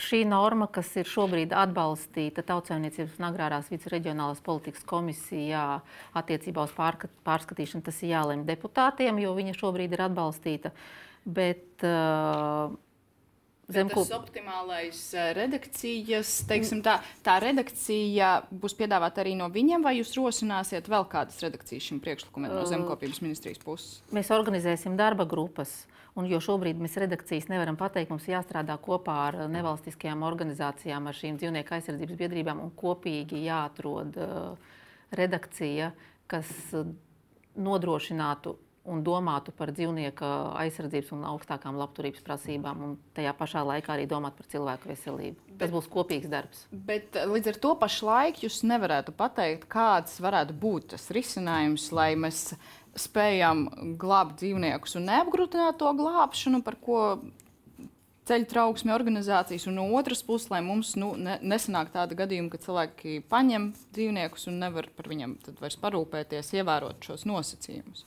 šī 0.00 0.22
norma, 0.28 0.68
kas 0.72 0.90
ir 1.00 1.08
šobrīd 1.08 1.52
atbalstīta 1.56 2.44
Tautsēmniecības 2.46 3.18
un 3.20 3.26
agrārās 3.28 3.70
vidas 3.72 3.90
reģionālās 3.92 4.42
politikas 4.44 4.86
komisijā 4.88 5.66
attiecībā 6.18 6.66
uz 6.68 6.72
pārskatīšanu, 7.26 7.84
tas 7.86 7.98
ir 8.02 8.14
jālemj 8.14 8.46
deputātiem, 8.48 9.20
jo 9.22 9.34
viņa 9.36 9.58
šobrīd 9.58 9.96
ir 9.96 10.06
atbalstīta. 10.08 10.72
Bet, 11.22 11.84
uh, 11.86 12.72
Zemkul... 13.72 14.02
Tas 14.02 14.16
optimālais 14.16 15.00
uh, 15.14 15.30
redakcijas, 15.36 16.32
teiksim, 16.50 16.82
tā, 16.84 16.98
tā 17.24 17.38
redakcija 17.42 18.32
būs 18.50 18.74
piedāvāta 18.78 19.22
arī 19.22 19.36
no 19.38 19.46
viņiem, 19.52 19.84
vai 19.86 19.94
jūs 20.00 20.12
rosināsiet 20.18 20.90
vēl 20.90 21.06
kādas 21.12 21.38
redakcijas 21.44 21.86
šim 21.88 22.02
priekšlikumam 22.02 22.52
no 22.52 22.64
uh, 22.64 22.68
Zemkopības 22.68 23.22
ministrijas 23.24 23.62
puses? 23.62 24.00
Mēs 24.12 24.32
organizēsim 24.34 24.98
darba 24.98 25.28
grupas. 25.28 25.84
Un, 26.12 26.26
jo 26.28 26.42
šobrīd 26.44 26.76
mēs 26.76 26.98
redakcijas 27.00 27.46
nevaram 27.48 27.78
pateikt, 27.80 28.10
mums 28.12 28.26
jāstrādā 28.28 28.76
kopā 28.84 29.14
ar 29.30 29.38
nevalstiskajām 29.48 30.26
organizācijām, 30.28 31.06
ar 31.08 31.16
šīm 31.16 31.38
dzīvnieku 31.40 31.72
aizsardzības 31.78 32.18
biedrībām 32.20 32.60
un 32.60 32.74
kopīgi 32.76 33.46
jāatrod 33.46 34.18
uh, 34.20 34.74
redakcija, 35.16 35.88
kas 36.28 36.52
nodrošinātu 37.56 38.58
un 38.88 39.02
domātu 39.06 39.52
par 39.54 39.70
dzīvnieku 39.74 40.26
aizsardzības 40.58 41.12
un 41.14 41.22
augstākām 41.30 41.76
labturības 41.78 42.24
prasībām, 42.26 42.82
un 42.82 42.94
tajā 43.14 43.34
pašā 43.38 43.62
laikā 43.68 43.94
arī 43.94 44.08
domāt 44.10 44.34
par 44.38 44.48
cilvēku 44.50 44.90
veselību. 44.90 45.38
Bet, 45.52 45.58
Tas 45.60 45.74
būs 45.74 45.88
kopīgs 45.92 46.30
darbs. 46.32 46.64
Bet 46.72 47.18
eh, 47.18 47.28
līdz 47.30 47.52
ar 47.52 47.60
to 47.62 47.74
pašlaik 47.78 48.42
jūs 48.42 48.62
nevarētu 48.66 49.14
pateikt, 49.14 49.68
kāds 49.70 50.18
varētu 50.22 50.56
būt 50.64 50.92
tas 50.96 51.06
risinājums, 51.14 51.88
lai 51.94 52.12
mēs 52.18 52.48
spējam 52.98 53.66
glābt 54.00 54.40
dzīvniekus 54.42 54.98
un 54.98 55.08
neapgrūtināt 55.08 55.78
to 55.80 55.92
glābšanu, 55.96 56.62
par 56.64 56.76
ko 56.82 56.98
ceļu 58.28 58.46
trauksmi 58.52 58.94
organizācijas, 58.94 59.66
un 59.66 59.80
no 59.80 59.88
otras 59.98 60.22
puses, 60.26 60.48
lai 60.52 60.60
mums 60.64 60.94
nu, 61.00 61.12
ne, 61.18 61.38
nesanāk 61.42 61.90
tāda 61.94 62.16
gadījuma, 62.18 62.52
ka 62.52 62.60
cilvēki 62.62 63.22
paņem 63.32 63.72
dzīvniekus 63.96 64.48
un 64.52 64.60
nevar 64.62 64.88
par 64.96 65.10
viņiem 65.10 65.36
vairs 65.60 65.78
parūpēties, 65.82 66.54
ievērot 66.60 67.08
šos 67.08 67.26
nosacījumus. 67.28 68.06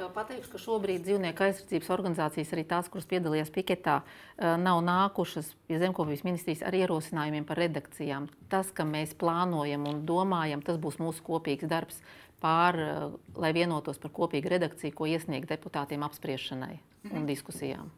Pateikšu, 0.00 0.48
ka 0.54 0.58
šobrīd 0.62 1.02
dzīvnieku 1.04 1.44
aizsardzības 1.44 1.90
organizācijas, 1.92 2.52
arī 2.54 2.62
tās, 2.70 2.86
kuras 2.88 3.04
piedalījās 3.10 3.50
piketā, 3.52 3.98
nav 4.62 4.80
nākušas 4.86 5.50
pie 5.68 5.76
zemkopības 5.82 6.24
ministrijas 6.24 6.62
ar 6.64 6.78
ierosinājumiem 6.78 7.44
par 7.44 7.60
redakcijām. 7.60 8.30
Tas, 8.48 8.70
ka 8.72 8.86
mēs 8.88 9.12
plānojam 9.20 9.84
un 9.90 10.00
domājam, 10.08 10.64
tas 10.64 10.80
būs 10.80 10.96
mūsu 11.02 11.26
kopīgs 11.26 11.68
darbs 11.68 12.00
pār, 12.42 12.78
lai 13.36 13.52
vienotos 13.56 14.00
par 14.02 14.12
kopīgu 14.16 14.52
redakciju, 14.52 14.96
ko 14.96 15.08
iesniegt 15.10 15.50
deputātiem 15.52 16.04
apspriešanai 16.06 16.76
un 17.14 17.26
diskusijām. 17.28 17.90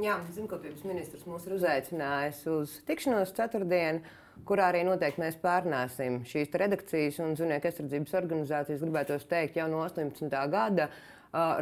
Jā, 0.00 0.18
zemkopības 0.36 0.84
ministrs 0.88 1.24
mūs 1.28 1.46
ir 1.48 1.56
uzaicinājis 1.56 2.42
uz 2.52 2.78
tikšanos 2.88 3.32
ceturtdienu 3.36 4.04
kurā 4.44 4.70
arī 4.70 4.82
noteikti 4.86 5.22
mēs 5.22 5.36
pārnāsim 5.40 6.20
šīs 6.28 6.54
redakcijas 6.60 7.20
un 7.24 7.36
dzīvnieku 7.38 7.70
aizsardzības 7.70 8.16
organizācijas, 8.20 8.82
gribētu 8.84 9.18
teikt, 9.30 9.60
jau 9.60 9.68
no 9.70 9.82
18. 9.86 10.28
gada 10.52 10.90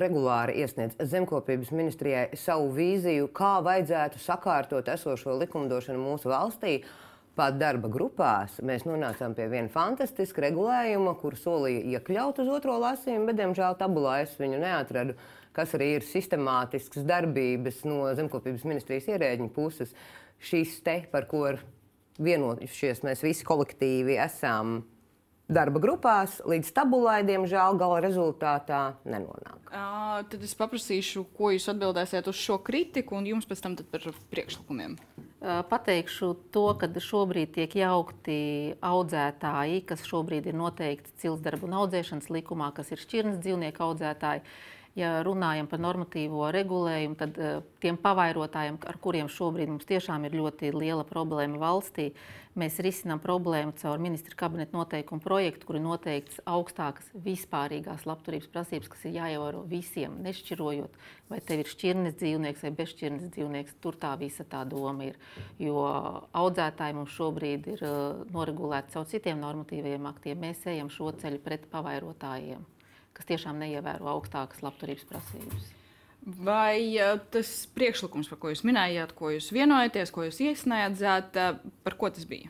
regulāri 0.03 0.59
iesniedz 0.63 0.99
zemkopības 1.11 1.73
ministrijai 1.75 2.27
savu 2.39 2.69
vīziju, 2.77 3.31
kā 3.35 3.57
vajadzētu 3.65 4.21
sakārtot 4.23 4.91
esošo 4.93 5.35
likumdošanu 5.41 6.03
mūsu 6.03 6.31
valstī. 6.31 6.77
Pat 7.35 7.57
darba 7.59 7.89
grupās 7.91 8.61
mēs 8.63 8.85
nonācām 8.87 9.33
pie 9.35 9.49
viena 9.51 9.71
fantastiska 9.73 10.45
regulējuma, 10.45 11.17
kur 11.19 11.35
solīja 11.35 11.97
iekļaut 11.97 12.39
uz 12.45 12.51
otro 12.61 12.77
lasījumu, 12.79 13.27
bet, 13.27 13.41
diemžēl, 13.41 13.75
tabulā 13.81 14.21
es 14.23 14.37
viņu 14.39 14.61
neatradu, 14.63 15.17
kas 15.55 15.75
arī 15.75 15.97
ir 15.97 16.07
sistemātisks 16.07 17.03
darbības 17.03 17.83
no 17.91 18.07
zemkopības 18.15 18.67
ministrijas 18.71 19.11
ierēģiņa 19.11 19.51
puses. 19.57 19.97
Šīs 20.45 20.79
te, 20.87 21.01
par 21.11 21.27
ko 21.27 21.43
ir 21.51 21.61
vienojušies, 22.23 23.03
mēs 23.03 23.27
visi 23.27 23.47
kolektīvi 23.47 24.15
esam 24.23 24.85
darba 25.51 25.83
grupās, 25.83 26.39
līdz 26.47 26.71
tabulai, 26.77 27.19
diemžēl, 27.27 27.75
gala 27.83 27.99
rezultātā 28.05 28.85
nenonāk. 29.03 29.59
Uh, 29.75 30.23
tad 30.31 30.39
es 30.39 30.55
paprasīšu, 30.55 31.27
ko 31.35 31.51
jūs 31.51 31.67
atbildēsiet 31.75 32.31
uz 32.31 32.39
šo 32.39 32.63
kritiku, 32.63 33.19
un 33.19 33.27
jums 33.35 33.51
pēc 33.51 33.67
tam 33.67 33.75
par 33.91 34.07
priekšlikumiem. 34.31 34.95
Pateikšu 35.45 36.31
to, 36.55 36.65
ka 36.81 36.89
šobrīd 36.89 37.51
tiek 37.53 37.75
jaukti 37.77 38.37
audzētāji, 38.81 39.83
kas 39.85 40.07
šobrīd 40.09 40.49
ir 40.49 40.57
noteikti 40.57 41.13
ciltsdarbu 41.21 41.69
un 41.69 41.77
audzēšanas 41.83 42.31
likumā, 42.33 42.71
kas 42.73 42.95
ir 42.95 43.03
šķirnes 43.03 43.43
dzīvnieku 43.45 43.85
audzētāji. 43.85 44.41
Ja 44.95 45.25
runājam 45.27 45.67
par 45.67 45.81
normatīvo 45.83 46.53
regulējumu, 46.55 47.17
tad 47.19 47.39
uh, 47.43 47.57
tiem 47.83 47.97
pavairotājiem, 47.99 48.77
ar 48.87 48.99
kuriem 49.03 49.27
šobrīd 49.27 49.73
mums 49.73 49.89
tiešām 49.89 50.29
ir 50.29 50.37
ļoti 50.39 50.69
liela 50.71 51.03
problēma 51.09 51.59
valstī, 51.59 52.13
mēs 52.55 52.77
risinām 52.79 53.19
problēmu 53.19 53.75
caur 53.81 53.99
ministra 53.99 54.37
kabineta 54.39 54.77
noteikumu 54.79 55.25
projektu, 55.25 55.67
kur 55.67 55.81
ir 55.81 55.83
noteikts 55.83 56.39
augstākas 56.47 57.09
vispārīgās 57.25 58.05
labturības 58.07 58.53
prasības, 58.55 58.93
kas 58.93 59.03
ir 59.09 59.17
jāievēro 59.17 59.65
visiem, 59.67 60.15
nešķirojot, 60.23 60.95
vai 61.33 61.41
tev 61.43 61.65
ir 61.65 61.73
šķirnes 61.73 62.15
dzīvnieks 62.21 62.63
vai 62.63 62.73
bezšķirnes 62.79 63.33
dzīvnieks. 63.35 63.75
Tur 63.83 63.99
tā 63.99 64.13
visa 64.21 64.47
tā 64.47 64.63
doma 64.63 65.09
ir. 65.09 65.19
Jo 65.59 65.83
audzētāji 66.31 67.01
mums 67.01 67.19
šobrīd 67.19 67.67
ir 67.75 67.83
uh, 67.83 68.23
noregulēti 68.31 68.95
caur 68.95 69.11
citiem 69.11 69.43
normatīviem 69.43 70.07
aktiem. 70.15 70.39
Mēs 70.47 70.63
ejam 70.71 70.93
šo 70.95 71.11
ceļu 71.19 71.43
pret 71.43 71.67
pavairotājiem 71.75 72.63
kas 73.15 73.31
tiešām 73.31 73.63
neievēro 73.63 74.11
augstākas 74.17 74.63
labturības 74.65 75.09
prasības. 75.09 75.73
Vai 76.25 76.97
tas 77.35 77.49
priekšlikums, 77.77 78.31
par 78.33 78.41
ko 78.41 78.51
jūs 78.53 78.65
minējāt, 78.65 79.13
ko 79.17 79.29
jūs 79.35 79.51
vienojaties, 79.53 80.13
ko 80.15 80.25
jūs 80.25 80.41
iesniedzāt, 80.41 81.37
par 81.85 81.97
ko 82.01 82.09
tas 82.17 82.25
bija? 82.29 82.49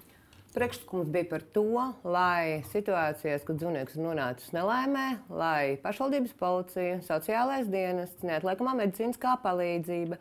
Priekšlikums 0.54 1.11
bija 1.11 1.26
par 1.33 1.42
to, 1.56 1.66
lai 2.06 2.62
situācijās, 2.71 3.42
kad 3.42 3.59
dzīvnieks 3.59 3.97
ir 3.99 4.04
nonācis 4.04 4.54
nelaimē, 4.54 5.09
lai 5.35 5.75
pašvaldības 5.83 6.37
policija, 6.38 7.00
sociālais 7.02 7.66
dienests, 7.66 8.23
neatliekamā 8.23 8.76
medicīniskā 8.78 9.35
palīdzība, 9.42 10.21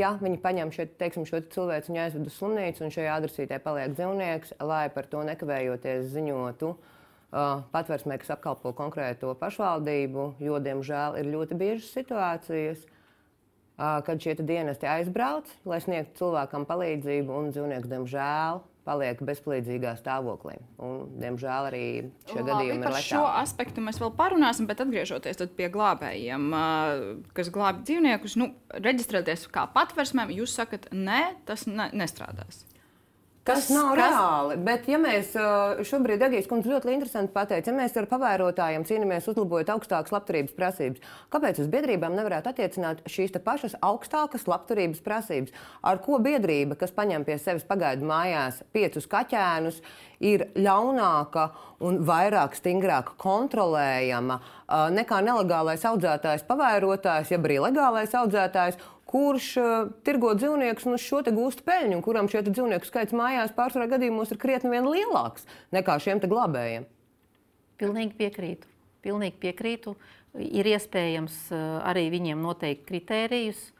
ja 0.00 0.14
viņi 0.22 0.40
paņem 0.40 0.72
šo, 0.72 0.88
teiksim, 0.96 1.28
šo 1.28 1.42
cilvēku 1.52 1.92
un 1.92 2.00
aizved 2.06 2.32
uz 2.32 2.40
slimnīcu, 2.40 2.86
un 2.86 2.96
šajā 2.96 3.20
adresītē 3.20 3.60
paliek 3.60 3.92
dzīvnieks, 3.92 4.56
lai 4.64 4.86
par 4.96 5.12
to 5.12 5.20
nekavējoties 5.28 6.08
ziņotu 6.16 6.72
uh, 6.72 6.92
patversmē, 7.30 8.18
kas 8.22 8.34
apkalpo 8.36 8.72
konkrēto 8.76 9.32
pašvaldību, 9.40 10.28
jo, 10.42 10.60
diemžēl, 10.62 11.18
ir 11.20 11.32
ļoti 11.32 11.58
biežas 11.58 11.90
situācijas, 11.96 12.86
kad 13.76 14.22
šie 14.22 14.36
dienesti 14.40 14.88
aizbrauc, 14.88 15.50
lai 15.68 15.82
sniegtu 15.84 16.22
cilvēkam 16.22 16.64
palīdzību, 16.68 17.34
un 17.34 17.52
dzīvnieks, 17.52 17.90
diemžēl, 17.90 18.62
paliek 18.86 19.18
bezpalīdzīgā 19.26 19.96
stāvoklī. 19.98 20.54
Un, 20.80 21.00
diemžēl 21.18 21.68
arī 21.72 21.86
šie 22.30 22.38
Labi, 22.38 22.46
gadījumi 22.52 22.78
ir 22.78 22.84
letāli. 22.84 22.94
Par 22.94 23.06
šo 23.08 23.24
aspektu 23.42 23.82
mēs 23.84 23.98
vēl 24.00 24.12
parunāsim, 24.16 24.68
bet 24.70 24.80
atgriežoties 24.84 25.42
pie 25.58 25.68
glābējiem, 25.74 26.46
kas 27.36 27.50
glābj 27.52 27.82
dzīvniekus, 27.90 28.38
nu, 28.40 28.52
reģistrēties 28.78 29.48
kā 29.52 29.66
patversmēm, 29.74 30.32
jūs 30.38 30.54
sakat, 30.60 30.88
nē, 30.94 31.20
tas 31.50 31.66
ne, 31.66 31.90
nestrādās. 31.98 32.62
Tas 33.46 33.68
nav 33.70 33.92
kas... 33.94 34.00
reāli. 34.00 34.56
Bet, 34.66 34.88
ja 34.90 34.98
mēs 34.98 35.34
šobrīd, 35.86 36.18
Dagijas 36.22 36.48
kundze, 36.50 36.72
ļoti 36.72 36.90
interesanti 36.96 37.34
pateica, 37.34 37.70
ja 37.70 37.76
mēs 37.76 37.94
ar 38.00 38.08
pavērotājiem 38.10 38.86
cīnāmies 38.88 39.28
uzlabojot 39.30 39.70
augstākas 39.76 40.14
labturības 40.14 40.56
prasības, 40.56 41.04
kāpēc 41.30 41.60
uz 41.62 41.70
biedrībām 41.70 42.16
nevarētu 42.18 42.50
attiecināt 42.50 43.04
šīs 43.10 43.36
pašas 43.46 43.78
augstākas 43.86 44.48
labturības 44.50 45.04
prasības? 45.04 45.54
Ar 45.86 46.02
ko 46.02 46.18
biedrība, 46.22 46.78
kas 46.80 46.94
paņem 46.96 47.26
pie 47.28 47.38
sevis 47.42 47.66
pagaidu 47.68 48.08
mājās 48.08 48.64
piecus 48.74 49.06
kaķēnus, 49.10 49.78
ir 50.26 50.48
ļaunāka 50.56 51.50
un 51.86 52.00
vairāk 52.08 52.56
stingrāk 52.56 53.14
kontrolējama 53.20 54.40
nekā 54.96 55.20
nelegālais 55.22 55.84
audzētājs, 55.86 56.46
pavērotājs, 56.48 57.34
jeb 57.36 57.46
arī 57.46 57.60
legālais 57.68 58.16
audzētājs? 58.16 58.80
Kurš 59.06 59.50
uh, 59.60 59.74
tirgo 60.06 60.32
dzīvniekus 60.38 60.88
un 60.88 60.96
uz 60.96 61.04
šo 61.04 61.22
gūst 61.26 61.62
peļņu, 61.66 61.98
un 61.98 62.04
kuram 62.04 62.30
šie 62.30 62.42
dzīvnieku 62.48 62.88
skaits 62.88 63.14
mājās 63.16 63.54
pārsvarā 63.56 63.88
gadījumos 63.94 64.34
ir 64.34 64.40
krietni 64.42 64.72
vien 64.72 64.88
lielāks 64.88 65.46
nekā 65.74 65.98
šiem 66.02 66.22
glābējiem. 66.24 66.88
Pilnīgi 67.80 68.16
piekrītu. 68.18 68.68
Pilnīgi 69.04 69.38
piekrītu. 69.42 69.94
Ir 70.36 70.68
iespējams 70.74 71.38
uh, 71.54 71.64
arī 71.86 72.08
viņiem 72.12 72.42
noteikt 72.42 72.86
kritērijus. 72.88 73.70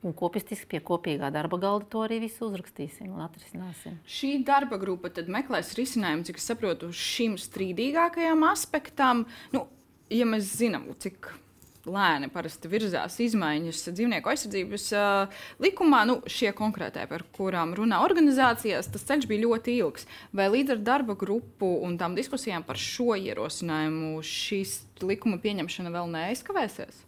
Un 0.00 0.14
kopistiski 0.16 0.64
pie 0.70 0.78
kopīgā 0.80 1.28
darba 1.28 1.58
galda 1.60 1.84
to 1.92 2.00
arī 2.06 2.22
visu 2.22 2.46
uzrakstīsim 2.46 3.10
un 3.12 3.20
atrisināsim. 3.26 3.98
Šī 4.08 4.38
darba 4.48 4.78
grupa 4.80 5.10
meklēs 5.28 5.74
risinājumu, 5.76 6.24
cik 6.24 6.40
es 6.40 6.46
saprotu, 6.48 6.88
šīm 6.88 7.36
strīdīgākajām 7.36 8.46
aspektām. 8.48 9.26
Nu, 9.52 9.66
ja 10.08 10.24
mēs 10.24 10.54
zinām, 10.56 10.88
cik 11.04 11.28
lēni 11.88 12.28
parasti 12.32 12.68
virzās 12.70 13.16
izmaiņas 13.22 13.82
dzīvnieku 13.94 14.32
aizsardzības 14.32 14.86
uh, 14.96 15.40
likumā. 15.62 16.02
Nu, 16.08 16.18
šie 16.30 16.52
konkrētie, 16.56 17.06
par 17.10 17.24
kurām 17.36 17.74
runā 17.78 18.02
organizācijas, 18.04 18.90
tas 18.92 19.06
ceļš 19.08 19.28
bija 19.30 19.46
ļoti 19.46 19.76
ilgs. 19.80 20.06
Vai 20.36 20.50
līdz 20.52 20.76
ar 20.76 20.84
darba 20.90 21.16
grupu 21.18 21.72
un 21.86 21.96
tām 22.00 22.16
diskusijām 22.18 22.66
par 22.66 22.80
šo 22.80 23.16
ierosinājumu 23.16 24.20
šīs 24.26 24.80
likuma 25.06 25.40
pieņemšana 25.42 25.92
vēl 25.94 26.12
neaizkavēsies? 26.16 27.04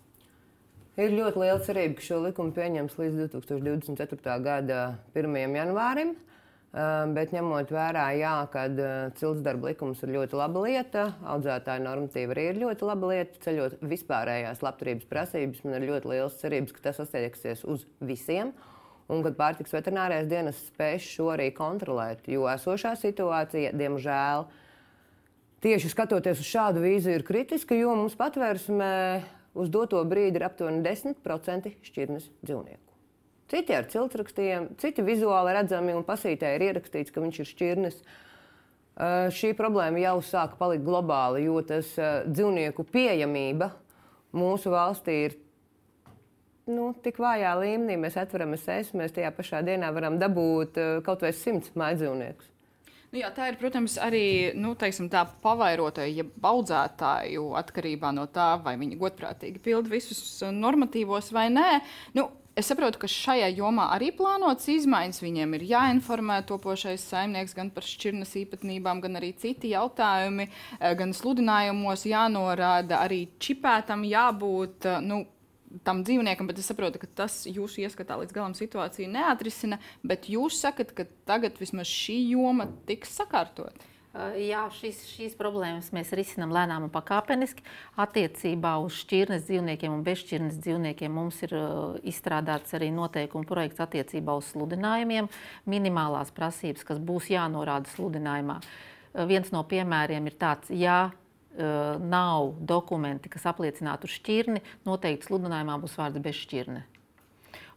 Ir 1.00 1.14
ļoti 1.16 1.40
liela 1.40 1.60
cerība, 1.64 1.96
ka 1.96 2.04
šo 2.04 2.18
likumu 2.26 2.52
pieņems 2.52 2.98
līdz 3.00 3.22
2024. 3.32 4.36
gada 4.44 4.82
1. 5.16 5.40
janvārim. 5.56 6.12
Uh, 6.12 6.31
bet 6.72 7.34
ņemot 7.36 7.68
vērā, 7.68 8.06
jā, 8.16 8.32
ka 8.52 8.64
eh, 8.64 8.92
ciltsdarba 9.18 9.72
likums 9.72 10.00
ir 10.06 10.14
ļoti 10.14 10.38
laba 10.40 10.62
lieta, 10.64 11.04
audzētāja 11.34 11.82
normatīva 11.84 12.32
arī 12.32 12.46
ir 12.48 12.60
ļoti 12.62 12.86
laba 12.88 13.10
lieta, 13.10 13.40
ceļot 13.44 13.82
vispārējās 13.84 14.62
labturības 14.64 15.08
prasības, 15.10 15.60
man 15.66 15.76
ir 15.76 15.90
ļoti 15.90 16.12
liels 16.14 16.38
cerības, 16.40 16.72
ka 16.72 16.86
tas 16.86 17.02
attieksies 17.04 17.66
uz 17.68 17.84
visiem. 18.00 18.54
Un 19.12 19.20
kad 19.26 19.36
pārtiks 19.36 19.74
veterinārais 19.74 20.30
dienas 20.30 20.56
spēs 20.70 21.04
šo 21.04 21.26
arī 21.34 21.50
kontrolēt, 21.52 22.24
jo 22.32 22.46
esošā 22.48 22.94
situācija, 22.96 23.74
diemžēl, 23.76 24.46
tieši 25.66 25.90
skatoties 25.92 26.40
uz 26.40 26.48
šādu 26.48 26.80
vīziju, 26.86 27.18
ir 27.18 27.26
kritiska, 27.28 27.76
jo 27.76 27.92
mums 27.98 28.16
patvērsmē 28.16 28.94
uz 29.60 29.68
doto 29.68 30.00
brīdi 30.08 30.40
ir 30.40 30.46
aptuveni 30.48 30.80
10% 30.86 31.74
šķirnes 31.90 32.30
dzīvnieku. 32.40 32.91
Citi 33.52 33.74
ar 33.76 33.84
ciltsrakstiem, 33.84 34.70
citi 34.80 35.04
vizuāli 35.04 35.52
redzami 35.52 35.92
un 35.92 36.06
pasītē 36.08 36.54
ir 36.56 36.70
ierakstīts, 36.70 37.12
ka 37.12 37.20
viņš 37.20 37.40
ir 37.42 37.48
šķirnes. 37.50 37.98
šī 39.36 39.52
problēma 39.56 40.00
jau 40.00 40.16
sāka 40.24 40.56
palikt 40.56 40.84
globāla, 40.86 41.40
jo 41.40 41.60
tas 41.60 41.90
dzīvnieku 42.28 42.86
pieejamība 42.88 43.68
mūsu 44.32 44.72
valstī 44.72 45.18
ir 45.26 45.36
nu, 46.72 46.94
tik 47.04 47.20
vājā 47.20 47.52
līmenī. 47.60 47.98
Mēs 48.00 48.16
atveram 48.16 48.56
SES, 48.56 48.94
mēs 48.96 49.12
tajā 49.12 49.32
pašā 49.36 49.60
dienā 49.66 49.92
varam 49.92 50.16
dabūt 50.22 50.80
kaut 51.04 51.20
vai 51.20 51.36
simts 51.36 51.76
mājdzīvniekus. 51.76 52.48
Nu, 53.12 53.20
jā, 53.20 53.28
tā 53.36 53.50
ir, 53.50 53.58
protams, 53.60 53.98
arī 54.00 54.26
nu, 54.56 54.72
teiksim, 54.80 55.10
tā 55.12 55.26
pavairotāja, 55.44 56.22
ja 56.22 56.24
audzētāju 56.48 57.50
atkarībā 57.60 58.08
no 58.16 58.24
tā, 58.32 58.54
vai 58.64 58.78
viņi 58.80 58.96
godprātīgi 58.96 59.60
pilda 59.60 59.92
visus 59.92 60.40
normatīvos 60.48 61.28
vai 61.36 61.50
nē. 61.52 61.82
Nu, 62.16 62.30
Es 62.52 62.68
saprotu, 62.68 62.98
ka 63.00 63.08
šajā 63.08 63.46
jomā 63.56 63.86
arī 63.94 64.10
plānotas 64.12 64.66
izmaiņas. 64.68 65.22
Viņiem 65.24 65.54
ir 65.56 65.62
jāinformē 65.70 66.42
topošais 66.44 67.00
saimnieks 67.08 67.54
gan 67.56 67.70
par 67.72 67.86
šķirnes 67.88 68.34
īpatnībām, 68.42 69.00
gan 69.00 69.16
arī 69.16 69.30
citi 69.40 69.70
jautājumi, 69.72 70.48
eh, 70.48 70.94
gan 70.94 71.14
sludinājumos 71.16 72.04
jānorāda 72.04 73.00
arī 73.06 73.28
čipētam 73.40 74.04
jābūt. 74.04 74.84
Eh, 74.84 75.00
nu, 75.00 75.24
tam 75.82 76.04
dzīvniekam, 76.04 76.46
bet 76.46 76.58
es 76.58 76.68
saprotu, 76.68 77.00
ka 77.00 77.06
tas 77.06 77.46
jūsu 77.46 77.86
ieskatā 77.86 78.18
līdz 78.20 78.32
galam 78.36 78.52
situāciju 78.52 79.08
neatrisina. 79.08 79.78
Bet 80.04 80.28
jūs 80.28 80.60
sakat, 80.60 80.92
ka 80.94 81.06
tagad 81.24 81.56
vismaz 81.56 81.86
šī 81.88 82.18
joma 82.34 82.68
tiks 82.84 83.16
sakārtot. 83.16 83.72
Jā, 84.12 84.66
šīs, 84.76 84.98
šīs 85.08 85.34
problēmas 85.40 85.86
mēs 85.96 86.10
risinām 86.12 86.50
lēnām 86.52 86.84
un 86.84 86.90
pakāpeniski. 86.92 87.64
Attiecībā 88.02 88.74
uz 88.84 88.98
šķirnes 89.00 89.46
dzīvniekiem 89.46 89.94
un 89.94 90.02
bezšķirnes 90.04 90.58
dzīvniekiem 90.60 91.14
mums 91.16 91.38
ir 91.46 91.54
uh, 91.56 91.94
izstrādāts 92.04 92.76
arī 92.76 92.90
noteikumu 92.92 93.48
projekts 93.48 93.80
attiecībā 93.80 94.34
uz 94.36 94.50
sludinājumiem, 94.52 95.30
minimālās 95.64 96.28
prasības, 96.36 96.84
kas 96.84 97.00
būs 97.00 97.30
jānorāda 97.32 97.88
sludinājumā. 97.94 98.58
Uh, 98.60 99.24
viens 99.30 99.48
no 99.54 99.64
piemēriem 99.64 100.28
ir 100.28 100.36
tāds, 100.36 100.68
ja 100.76 101.06
uh, 101.08 101.96
nav 101.96 102.52
dokumenti, 102.68 103.32
kas 103.32 103.48
apliecinātu 103.48 104.12
šķirni, 104.12 104.60
noteikti 104.84 105.30
sludinājumā 105.30 105.80
būs 105.80 105.96
vārds 105.96 106.20
bezšķirne. 106.20 106.84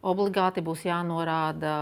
Obligāti 0.04 0.60
būs 0.60 0.84
jānorāda 0.84 1.72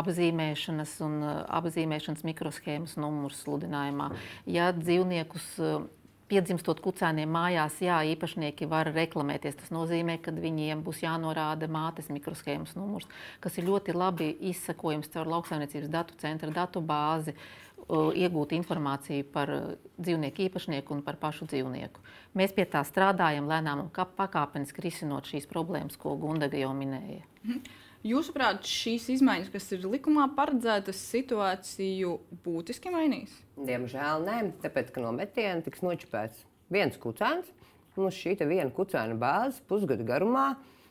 apzīmēšanas 0.00 0.96
un 1.06 1.18
uh, 1.24 1.34
apzīmēšanas 1.58 2.24
mikroshēmas 2.26 2.96
numurs 3.00 3.42
sludinājumā. 3.44 4.10
Ja 4.50 4.70
dzīvniekus 4.76 5.48
uh, 5.62 5.86
piedzimstot 6.30 6.80
kucēniem 6.82 7.30
mājās, 7.30 7.78
jā, 7.84 8.00
īpašnieki 8.14 8.68
var 8.70 8.90
reklamēties. 8.94 9.58
Tas 9.60 9.70
nozīmē, 9.74 10.18
ka 10.22 10.34
viņiem 10.34 10.82
būs 10.86 11.04
jānorāda 11.04 11.68
mātes 11.70 12.10
mikroshēmas 12.10 12.74
numurs, 12.78 13.06
kas 13.44 13.58
ir 13.60 13.68
ļoti 13.68 13.94
labi 13.94 14.32
izsakojams 14.50 15.12
caur 15.14 15.30
lauksaimniecības 15.36 15.92
datu 15.92 16.18
centra 16.22 16.50
datu 16.54 16.82
bāzi, 16.82 17.36
uh, 17.36 18.10
iegūt 18.16 18.54
informāciju 18.56 19.26
par 19.32 19.52
dzīvnieku 19.96 20.46
īpašnieku 20.48 20.94
un 20.96 21.02
par 21.06 21.18
pašu 21.22 21.46
dzīvnieku. 21.52 22.02
Mēs 22.36 22.54
pie 22.56 22.66
tā 22.70 22.82
strādājam 22.86 23.46
lēnām 23.50 23.86
un 23.86 23.90
pakāpeniski 23.92 24.82
risinot 24.84 25.28
šīs 25.30 25.46
problēmas, 25.50 25.98
ko 26.00 26.16
Gundaga 26.20 26.58
jau 26.58 26.74
minēja. 26.74 27.22
Mhm. 27.44 27.84
Jūsuprāt, 28.06 28.62
šīs 28.62 29.08
izmaiņas, 29.16 29.48
kas 29.50 29.64
ir 29.74 29.86
likumā 29.90 30.28
paredzētas, 30.36 30.98
situāciju 31.10 32.12
būtiski 32.44 32.92
mainīs? 32.94 33.32
Diemžēl 33.58 34.22
nē, 34.26 34.36
tāpēc, 34.62 34.92
ka 34.94 35.02
no 35.02 35.10
metiena 35.16 35.64
tiks 35.64 35.82
nočipēts 35.82 36.44
viens 36.70 36.98
kucēns. 37.02 37.48
Mums 37.96 38.14
šī 38.14 38.36
viena 38.44 38.68
kucēna 38.76 39.16
bāze 39.18 39.62
pusgada 39.66 40.04
garumā 40.06 40.50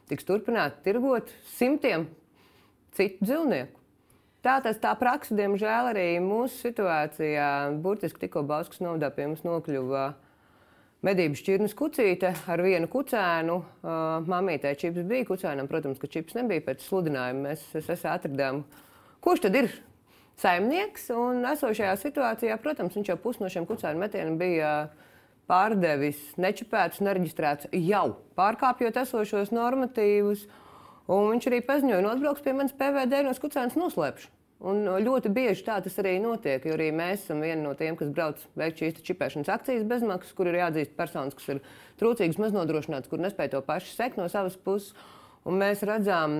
tiks 0.09 0.25
turpināta 0.27 0.81
tirgot 0.83 1.29
simtiem 1.53 2.07
citu 2.97 3.23
dzīvnieku. 3.23 3.79
Tā 4.45 4.59
tas 4.65 4.77
tā 4.81 4.91
praksa, 4.97 5.37
diemžēl, 5.37 5.93
arī 5.93 6.07
mūsu 6.21 6.67
situācijā. 6.67 7.49
Burtiski 7.81 8.25
tikko 8.25 8.43
Bauskas 8.45 8.81
novadā 8.83 9.09
pie 9.13 9.29
mums 9.29 9.45
nokļuva 9.45 10.03
uh, 10.11 10.24
medību 11.05 11.37
šķirnes 11.39 11.75
kucīte 11.77 12.31
ar 12.49 12.63
vienu 12.65 12.89
kucēnu. 12.91 13.57
Uh, 13.85 13.97
Māmītē 14.29 14.73
čips 14.79 15.05
bija 15.07 15.27
kucēnam, 15.27 15.69
protams, 15.71 15.99
ka 16.01 16.09
čips 16.11 16.37
nebija 16.37 16.63
pēc 16.65 16.85
sludinājuma. 16.87 17.51
Mēs, 17.51 17.65
es, 17.77 17.89
es 17.93 18.05
atradām, 18.09 18.63
kurš 19.25 19.45
tad 19.45 19.59
ir 19.61 19.71
saimnieks. 20.41 21.09
Un 21.15 21.45
esošajā 21.51 21.95
situācijā, 22.01 22.57
protams, 22.61 22.97
viņš 22.97 23.13
jau 23.13 23.17
pus 23.21 23.41
no 23.41 23.51
šiem 23.51 23.67
kucēnu 23.69 24.01
metieniem 24.01 24.39
bija 24.41 24.75
pārdevis 25.49 26.21
nečipētus, 26.41 27.03
nereģistrētus 27.05 27.69
jau 27.85 28.07
pārkāpjot 28.39 28.97
esošos 29.03 29.53
normatīvus. 29.53 30.47
Un 31.05 31.35
viņš 31.35 31.51
arī 31.51 31.61
paziņoja, 31.61 32.01
ka 32.01 32.15
atbrauks 32.15 32.45
pie 32.45 32.55
manis 32.57 32.73
PVD 32.73 33.21
no 33.27 33.35
kucēnas 33.37 33.77
noslēpšu. 33.77 34.31
Un 34.63 34.85
ļoti 35.03 35.29
bieži 35.35 35.65
tā 35.67 35.81
tas 35.83 35.97
arī 35.99 36.15
notiek, 36.23 36.63
jo 36.63 36.77
arī 36.77 36.87
mēs 36.95 37.25
esam 37.25 37.41
vieni 37.43 37.59
no 37.65 37.73
tiem, 37.75 37.97
kas 37.99 38.11
brauc 38.15 38.39
veikt 38.55 38.79
šīs 38.79 39.01
čipēšanas 39.03 39.51
akcijas 39.51 39.83
bezmaksas, 39.89 40.35
kur 40.37 40.47
ir 40.47 40.61
jāatzīst 40.61 40.95
personas, 40.95 41.35
kas 41.35 41.49
ir 41.51 41.59
trūcīgas, 41.99 42.39
maznodrošinātas, 42.39 43.11
kur 43.11 43.19
nespēj 43.19 43.51
to 43.51 43.61
pašu 43.67 43.91
sekt 43.97 44.21
no 44.21 44.29
savas 44.31 44.55
puses. 44.55 44.95
Un 45.45 45.59
mēs 45.59 45.83
redzam, 45.85 46.37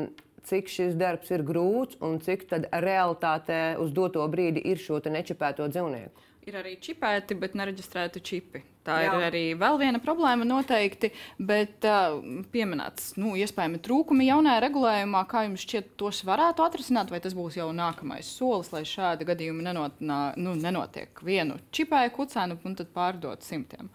cik 0.48 0.72
šis 0.72 0.96
darbs 0.98 1.34
ir 1.36 1.44
grūts 1.46 2.00
un 2.06 2.22
cik 2.24 2.48
realitātē 2.72 3.76
uz 3.84 3.92
doto 3.94 4.24
brīdi 4.32 4.64
ir 4.64 4.80
šo 4.82 5.02
nečipēto 5.04 5.68
dzīvnieku 5.68 6.26
ir 6.50 6.58
arī 6.60 6.76
čipēti, 6.82 7.36
bet 7.40 7.56
nereģistrēti 7.58 8.22
čipi. 8.26 8.62
Tā 8.86 9.00
Jā. 9.02 9.10
ir 9.10 9.24
arī 9.32 9.44
vēl 9.58 9.80
viena 9.82 10.00
problēma 10.02 10.46
noteikti, 10.46 11.10
bet 11.42 11.86
uh, 11.90 12.20
pieminēts, 12.54 13.16
nu, 13.18 13.32
iespējami 13.42 13.80
trūkumi 13.82 14.28
jaunajā 14.28 14.60
regulējumā, 14.68 15.24
kā 15.32 15.42
jums 15.48 15.64
šķiet, 15.66 15.96
tos 15.98 16.22
varētu 16.28 16.66
atrisināt, 16.68 17.10
vai 17.10 17.22
tas 17.24 17.34
būs 17.34 17.58
jau 17.58 17.72
nākamais 17.74 18.30
solis, 18.38 18.70
lai 18.76 18.84
šādi 18.86 19.26
gadījumi 19.26 19.66
nenot, 19.66 19.98
nu, 20.06 20.54
nenotiek 20.62 21.24
vienu 21.26 21.58
čipēju 21.74 22.14
kucēnu 22.20 22.60
un 22.62 22.78
tad 22.78 22.94
pārdot 22.94 23.46
simtiem. 23.46 23.90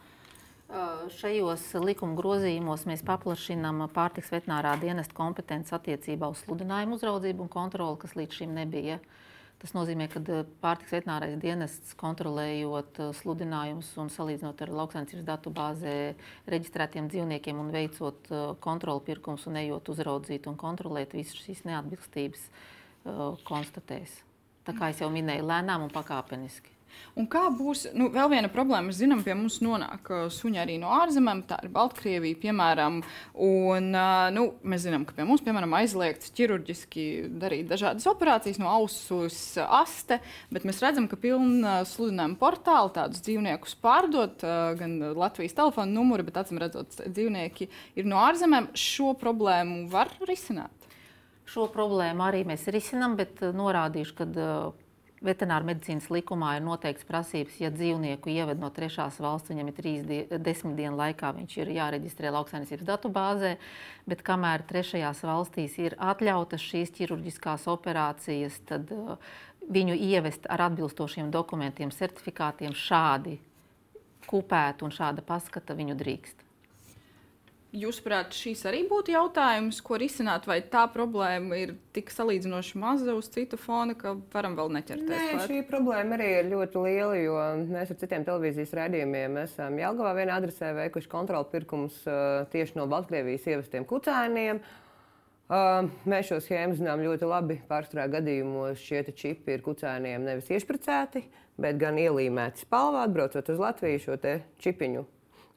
Uh, 0.70 1.06
šajos 1.18 1.68
likuma 1.82 2.18
grozījumos 2.18 2.82
mēs 2.86 3.06
paplašinām 3.06 3.86
pārtiks 3.94 4.34
veterinārā 4.34 4.74
dienesta 4.82 5.14
kompetenci 5.14 5.74
attiecībā 5.78 6.30
uz 6.30 6.42
sludinājumu 6.44 6.98
uzraudzību 6.98 7.46
un 7.46 7.50
kontroli, 7.50 7.98
kas 8.02 8.18
līdz 8.18 8.42
šim 8.42 8.58
nebija. 8.58 8.98
Uh, 8.98 9.29
Tas 9.61 9.75
nozīmē, 9.77 10.07
ka 10.09 10.23
eh, 10.33 10.46
pārtiks 10.62 10.94
veterinārais 10.94 11.37
dienests 11.40 11.92
kontrolējot 12.01 13.01
eh, 13.05 13.11
sludinājumus 13.18 13.90
un 14.01 14.09
salīdzinot 14.12 14.62
ar 14.64 14.73
lauksainicības 14.79 15.27
datu 15.29 15.53
bāzē 15.53 15.94
reģistrētiem 16.49 17.11
dzīvniekiem 17.12 17.61
un 17.61 17.68
veicot 17.75 18.33
eh, 18.33 18.46
kontroli 18.64 19.05
pirkums 19.11 19.44
un 19.51 19.61
ejot 19.61 19.92
uzraudzīt 19.92 20.49
un 20.49 20.57
kontrolēt 20.61 21.12
visas 21.18 21.44
šīs 21.44 21.64
neatbilstības, 21.68 22.51
konstatēs. 23.49 24.18
Tā 24.66 24.75
kā 24.77 24.90
jau 24.92 25.09
minēju, 25.12 25.46
lēnām 25.49 25.87
un 25.87 25.92
pakāpeniski. 25.92 26.79
Un 27.18 27.26
kā 27.31 27.42
būs, 27.53 27.88
nu, 27.96 28.07
vēl 28.14 28.31
viena 28.33 28.50
problēma, 28.53 28.88
mēs 28.88 29.00
zinām, 29.00 29.22
pie 29.26 29.35
mums 29.35 29.59
nonāk 29.64 30.11
uh, 30.12 30.26
suņi 30.33 30.61
arī 30.62 30.76
no 30.81 30.92
ārzemēm, 31.00 31.42
tā 31.48 31.59
ir 31.64 31.72
Baltkrievija, 31.74 32.38
piemēram. 32.44 33.00
Un, 33.35 33.88
uh, 33.90 34.29
nu, 34.35 34.46
mēs 34.62 34.85
zinām, 34.87 35.05
ka 35.09 35.16
pie 35.16 35.26
mums, 35.29 35.42
piemēram, 35.46 35.74
aizliegts 35.81 36.33
ķirurģiski 36.38 37.07
darīt 37.42 37.68
dažādas 37.70 38.07
operācijas 38.11 38.61
no 38.62 38.70
ausus 38.70 39.40
aste, 39.64 40.20
bet 40.55 40.66
mēs 40.68 40.83
redzam, 40.85 41.09
ka 41.11 41.18
pilna 41.20 41.81
sludinājuma 41.88 42.38
portāli 42.40 42.94
tādus 42.96 43.24
dzīvniekus 43.26 43.76
pārdot, 43.83 44.46
uh, 44.46 44.74
gan 44.79 44.98
Latvijas 45.18 45.57
telefona 45.59 45.90
numuri, 45.90 46.26
bet 46.29 46.38
acīm 46.44 46.62
redzot, 46.62 47.00
dzīvnieki 47.05 47.70
ir 47.98 48.11
no 48.11 48.22
ārzemēm. 48.22 48.70
Šo 48.79 49.16
problēmu 49.18 49.88
var 49.90 50.14
risināt. 50.29 50.72
Šo 51.50 51.66
problēmu 51.72 52.22
arī 52.22 52.44
mēs 52.46 52.68
risinām, 52.70 53.16
bet 53.18 53.42
norādīšu, 53.42 54.14
ka 54.20 54.26
Veterināra 55.20 55.66
medicīnas 55.68 56.06
likumā 56.09 56.54
ir 56.56 56.62
noteikts 56.64 57.04
prasības, 57.04 57.59
ja 57.61 57.68
dzīvnieku 57.74 58.30
ieved 58.33 58.62
no 58.62 58.70
trešās 58.72 59.18
valsts, 59.20 59.52
viņam 59.52 59.68
ir 59.68 59.76
trīs 59.76 60.06
die, 60.09 60.20
desmit 60.40 60.78
dienu 60.78 60.96
laikā, 60.96 61.35
viņš 61.37 61.56
ir 61.61 61.72
jāreģistrē 61.76 62.33
lauksainicības 62.33 62.88
datubāzē, 62.88 63.50
bet 64.09 64.24
kamēr 64.24 64.64
trešajās 64.70 65.20
valstīs 65.28 65.76
ir 65.83 65.98
atļautas 66.00 66.64
šīs 66.64 66.96
ķirurģiskās 66.96 67.68
operācijas, 67.68 68.62
tad 68.70 68.88
uh, 68.96 69.18
viņu 69.68 70.00
ievest 70.09 70.48
ar 70.48 70.70
atbilstošiem 70.70 71.28
dokumentiem, 71.35 71.92
certifikātiem 71.92 72.72
šādi 72.72 73.37
kupēt 74.30 74.80
un 74.87 74.94
šāda 74.94 75.24
paskata 75.26 75.76
viņu 75.76 76.00
drīkst. 76.00 76.49
Jūsuprāt, 77.70 78.33
šīs 78.35 78.64
arī 78.66 78.80
būtu 78.90 79.12
jautājums, 79.14 79.76
ko 79.87 79.94
risināt, 80.02 80.48
vai 80.50 80.56
tā 80.72 80.80
problēma 80.90 81.54
ir 81.54 81.76
tik 81.94 82.09
salīdzinoši 82.11 82.80
maza 82.83 83.14
uz 83.14 83.28
citu 83.30 83.54
fona, 83.62 83.94
ka 83.94 84.16
varam 84.33 84.56
vēl 84.59 84.72
neķerties 84.74 85.06
Nē, 85.06 85.20
klāt? 85.37 85.44
Šī 85.46 85.61
problēma 85.68 86.16
arī 86.16 86.26
ir 86.40 86.50
ļoti 86.50 86.83
liela, 86.83 87.20
jo 87.20 87.37
mēs 87.70 87.92
ar 87.94 88.00
citiem 88.02 88.26
televīzijas 88.26 88.74
raidījumiem 88.74 89.38
esam 89.44 89.78
Jelgavā 89.78 90.16
vienā 90.18 90.40
adresē 90.42 90.72
veikuši 90.80 91.12
kontrolu 91.14 91.46
pirkumus 91.52 92.02
uh, 92.11 92.42
tieši 92.50 92.74
no 92.80 92.88
Baltkrievijas 92.90 93.46
ievestiem 93.54 93.87
kucēniem. 93.87 94.64
Uh, 95.50 95.87
mēs 96.11 96.26
šo 96.26 96.42
schēmu 96.42 96.74
zinām 96.74 97.06
ļoti 97.06 97.30
labi. 97.30 97.61
Pārstrā 97.70 98.11
gadījumos 98.11 98.83
šie 98.83 99.04
čipi 99.14 99.54
ir 99.54 99.62
kucēniem 99.62 100.26
nevis 100.26 100.50
iešpricēti, 100.50 101.22
bet 101.62 101.78
gan 101.78 102.02
ielīmēti 102.02 102.66
spalvā, 102.66 103.06
atbraucot 103.06 103.54
uz 103.54 103.62
Latviju 103.62 104.06
šo 104.09 104.22
čipiņu 104.59 105.06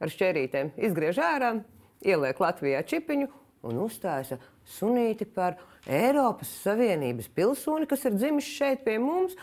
ar 0.04 0.14
šķērītēm 0.14 0.76
izgriež 0.78 1.18
ārā 1.22 1.56
ieliek 2.04 2.40
Latvijā 2.44 2.84
čipiņu 2.88 3.30
un 3.68 3.80
uzstājas 3.86 4.36
sunīti 4.76 5.28
par 5.28 5.58
Eiropas 5.88 6.52
Savienības 6.64 7.30
pilsoni, 7.36 7.88
kas 7.90 8.06
ir 8.08 8.18
dzimis 8.18 8.48
šeit 8.48 8.84
pie 8.86 9.00
mums. 9.02 9.36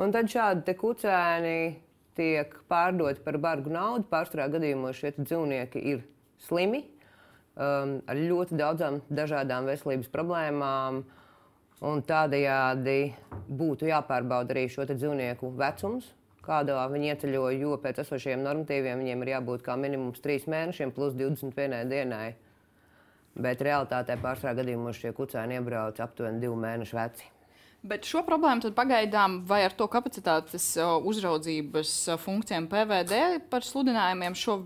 Un 0.00 0.12
tad 0.12 0.30
šādi 0.32 0.72
kucēni 0.80 1.56
tiek 2.16 2.54
pārdoti 2.68 3.20
par 3.24 3.36
bargu 3.40 3.72
naudu. 3.72 4.06
Pārsvarā 4.08 4.48
gadījumos 4.52 4.96
šie 5.00 5.12
dzīvnieki 5.18 5.82
ir 5.92 6.04
slimi, 6.40 6.82
um, 7.56 7.98
ar 8.08 8.20
ļoti 8.20 8.56
daudzām 8.60 9.02
dažādām 9.12 9.68
veselības 9.68 10.08
problēmām. 10.12 11.02
Tādējādi 11.82 12.98
būtu 13.50 13.88
jāpārbauda 13.88 14.54
arī 14.54 14.68
šo 14.70 14.86
dzīvnieku 14.86 15.48
vecums, 15.58 16.12
kādā 16.44 16.78
viņi 16.92 17.12
ieceļo, 17.12 17.44
jo 17.56 17.76
pēc 17.82 18.02
esošajiem 18.04 18.42
normatīviem 18.44 19.02
viņiem 19.04 19.22
ir 19.24 19.32
jābūt 19.36 19.64
kā 19.66 19.76
minimums 19.78 20.22
3 20.24 20.48
mēnešiem 20.52 20.94
plus 20.96 21.14
21 21.18 21.86
dienai. 21.90 22.32
Bet 23.32 23.62
realitātē 23.64 24.18
pārsvarā 24.20 24.58
gadījumos 24.58 24.98
šie 25.00 25.14
kucēni 25.16 25.56
iebrauc 25.56 26.00
aptuveni 26.04 26.42
2 26.42 26.58
mēnešu 26.66 26.98
veci. 26.98 27.30
Bet 27.82 28.06
šo 28.06 28.20
problēmu 28.22 28.70
pagaidām 28.76 29.40
vai 29.48 29.64
ar 29.66 29.72
to 29.74 29.88
kapacitātes 29.90 30.68
uzraudzības 30.78 31.94
funkcijām 32.22 32.68
PVD 32.70 33.22
par 33.50 33.66
sludinājumiem 33.66 34.36
šo 34.38 34.60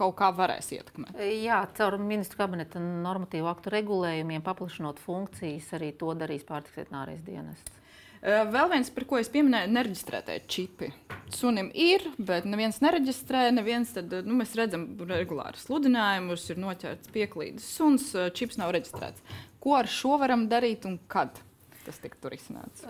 kaut 0.00 0.14
kā 0.16 0.30
varēs 0.32 0.70
ietekmēt? 0.72 1.18
Jā, 1.42 1.58
caur 1.76 1.98
ministru 2.00 2.40
kabineta 2.40 2.80
normatīvu 2.80 3.50
aktu 3.50 3.74
regulējumiem, 3.74 4.44
paplašinot 4.46 5.02
funkcijas, 5.02 5.68
arī 5.76 5.92
to 6.00 6.14
darīs 6.16 6.46
pārtiks 6.48 6.80
veterinārais 6.80 7.20
dienests. 7.26 7.79
Vēl 8.20 8.66
viens, 8.68 8.90
par 8.92 9.06
ko 9.08 9.16
es 9.20 9.30
pieminēju, 9.32 9.68
ir 9.68 9.74
nereģistrētie 9.78 10.38
čipi. 10.50 10.90
Sunim 11.32 11.70
ir, 11.72 12.04
bet 12.18 12.44
neviens 12.44 12.82
nereģistrē. 12.84 13.46
Neviens 13.56 13.94
tad, 13.96 14.12
nu, 14.26 14.36
mēs 14.42 14.52
redzam, 14.58 14.90
regulāri 15.08 15.60
sludinājumus, 15.62 16.48
ir 16.52 16.60
noķerts 16.60 17.12
pieklīdes 17.14 17.70
suns, 17.78 18.10
čips 18.36 18.60
nav 18.60 18.74
reģistrēts. 18.76 19.24
Ko 19.60 19.78
ar 19.78 19.88
šo 19.88 20.18
varam 20.20 20.48
darīt 20.52 20.84
un 20.88 20.98
kad? 21.08 21.40
tas 21.84 22.00
tiktu 22.02 22.32
risināts? 22.32 22.84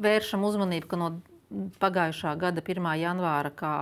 Vēršam 0.00 0.44
uzmanību, 0.46 0.88
ka 0.90 0.98
no 1.00 1.10
pagājušā 1.80 2.34
gada 2.38 2.62
1. 2.62 2.86
janvāra, 3.00 3.50
kā 3.50 3.74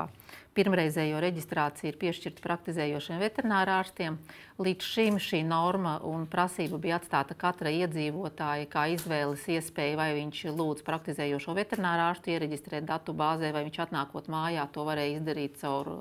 pirmreizējo 0.59 1.21
reģistrāciju 1.23 1.93
ir 1.93 1.99
piešķirta 2.01 2.43
praktizējošiem 2.43 3.21
veterinārārstiem. 3.23 4.17
Līdz 4.59 4.89
šim 4.95 5.21
šī 5.23 5.45
norma 5.47 5.99
un 6.09 6.25
prasība 6.31 6.81
bija 6.83 6.99
atstāta 6.99 7.37
katrai 7.39 7.77
iedzīvotājai 7.85 8.67
kā 8.73 8.89
izvēles 8.97 9.45
iespēja, 9.55 9.99
vai 10.01 10.09
viņš 10.17 10.43
lūdz 10.59 10.83
praktizējošo 10.89 11.55
veterinārārstu 11.61 12.35
iereģistrēt 12.35 12.89
datu 12.89 13.15
bāzē, 13.15 13.53
vai 13.55 13.67
viņš 13.69 13.81
atnākot 13.87 14.33
mājā 14.33 14.67
to 14.75 14.89
varēja 14.89 15.21
izdarīt 15.21 15.61
caur 15.63 15.93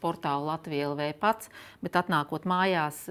portālu 0.00 0.46
Latvijas 0.48 0.94
LV 0.94 1.12
pats, 1.20 1.50
bet 1.82 1.98
atnākot 1.98 2.46
mājās 2.48 3.08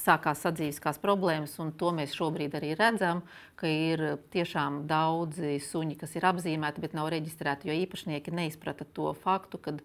sākās 0.00 0.42
sadzīviskās 0.44 0.98
problēmas, 1.02 1.54
un 1.62 1.72
to 1.78 1.92
mēs 1.94 2.14
šobrīd 2.16 2.56
arī 2.58 2.72
redzam, 2.78 3.22
ka 3.60 3.70
ir 3.70 4.02
tiešām 4.34 4.84
daudzi 4.90 5.58
suņi, 5.62 5.98
kas 6.00 6.16
ir 6.18 6.26
apzīmēti, 6.30 6.82
bet 6.82 6.96
nav 6.96 7.10
reģistrēti, 7.14 7.70
jo 7.70 7.78
īpašnieki 7.84 8.34
neizprata 8.34 8.86
to 8.96 9.12
faktu, 9.22 9.60
ka 9.62 9.76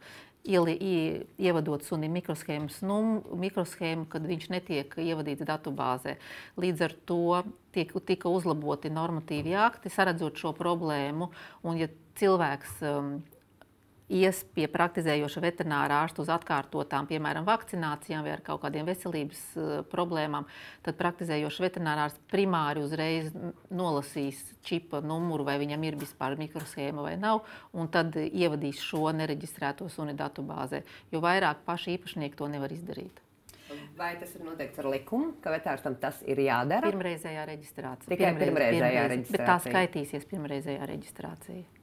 ieli, 0.48 0.76
ievadot 1.40 1.84
suni 1.86 2.10
mikroshēmas 2.12 2.82
num, 2.88 3.20
mikroshēmu, 3.42 4.08
kad 4.12 4.26
viņš 4.28 4.48
netiek 4.54 4.96
ievadīts 5.04 5.48
datubāzē. 5.48 6.16
Līdz 6.60 6.86
ar 6.88 6.96
to 7.10 7.24
tiek, 7.76 7.92
tika 8.08 8.32
uzlaboti 8.32 8.92
normatīvi 8.94 9.58
akti, 9.60 9.92
saredzot 9.94 10.40
šo 10.40 10.54
problēmu, 10.58 11.30
un 11.68 11.82
ja 11.82 11.90
cilvēks 12.20 12.80
um, 12.88 13.20
ies 14.10 14.42
pie 14.56 14.66
praktizējoša 14.72 15.44
veterinārā 15.44 16.02
ārsta 16.06 16.24
uz 16.24 16.32
atkārtotām, 16.34 17.08
piemēram, 17.10 17.46
vakcinācijām 17.48 18.26
vai 18.26 18.34
ar 18.36 18.44
kaut 18.46 18.64
kādiem 18.64 18.90
veselības 18.90 19.44
uh, 19.56 19.70
problēmām, 19.92 20.48
tad 20.86 20.98
praktizējoša 21.00 21.66
veterinārārs 21.68 22.18
primāri 22.32 22.84
uzreiz 22.84 23.32
nolasīs 23.70 24.42
čipa 24.66 25.04
numuru, 25.06 25.46
vai 25.48 25.60
viņam 25.62 25.88
ir 25.88 26.00
vispār 26.02 26.38
mikroshēma 26.42 27.06
vai 27.06 27.16
nav, 27.22 27.46
un 27.74 27.90
tad 27.94 28.18
ievadīs 28.18 28.82
šo 28.84 29.14
nereģistrēto 29.16 29.90
suni 29.94 30.18
datubāzē, 30.18 30.84
jo 31.14 31.24
vairāk 31.24 31.64
paši 31.70 31.98
īpašnieki 32.00 32.40
to 32.40 32.50
nevar 32.52 32.74
izdarīt. 32.74 33.22
Vai 34.00 34.14
tas 34.18 34.32
ir 34.34 34.42
noteikts 34.42 34.80
ar 34.82 34.88
likumu, 34.90 35.34
ka 35.44 35.52
vetārstam 35.54 35.98
tas 36.02 36.24
ir 36.26 36.40
jādara? 36.42 36.88
Pirmreizējā 36.90 37.44
reģistrācija. 37.52 38.10
Tikai 38.10 38.32
pirmreizējā, 38.40 38.72
pirmreizējā 38.72 39.04
reģistrācija. 39.12 39.36
Bet 39.38 39.52
tā 39.52 39.58
skaitīsies 39.68 40.26
pirmreizējā 40.32 40.88
reģistrācija. 40.90 41.79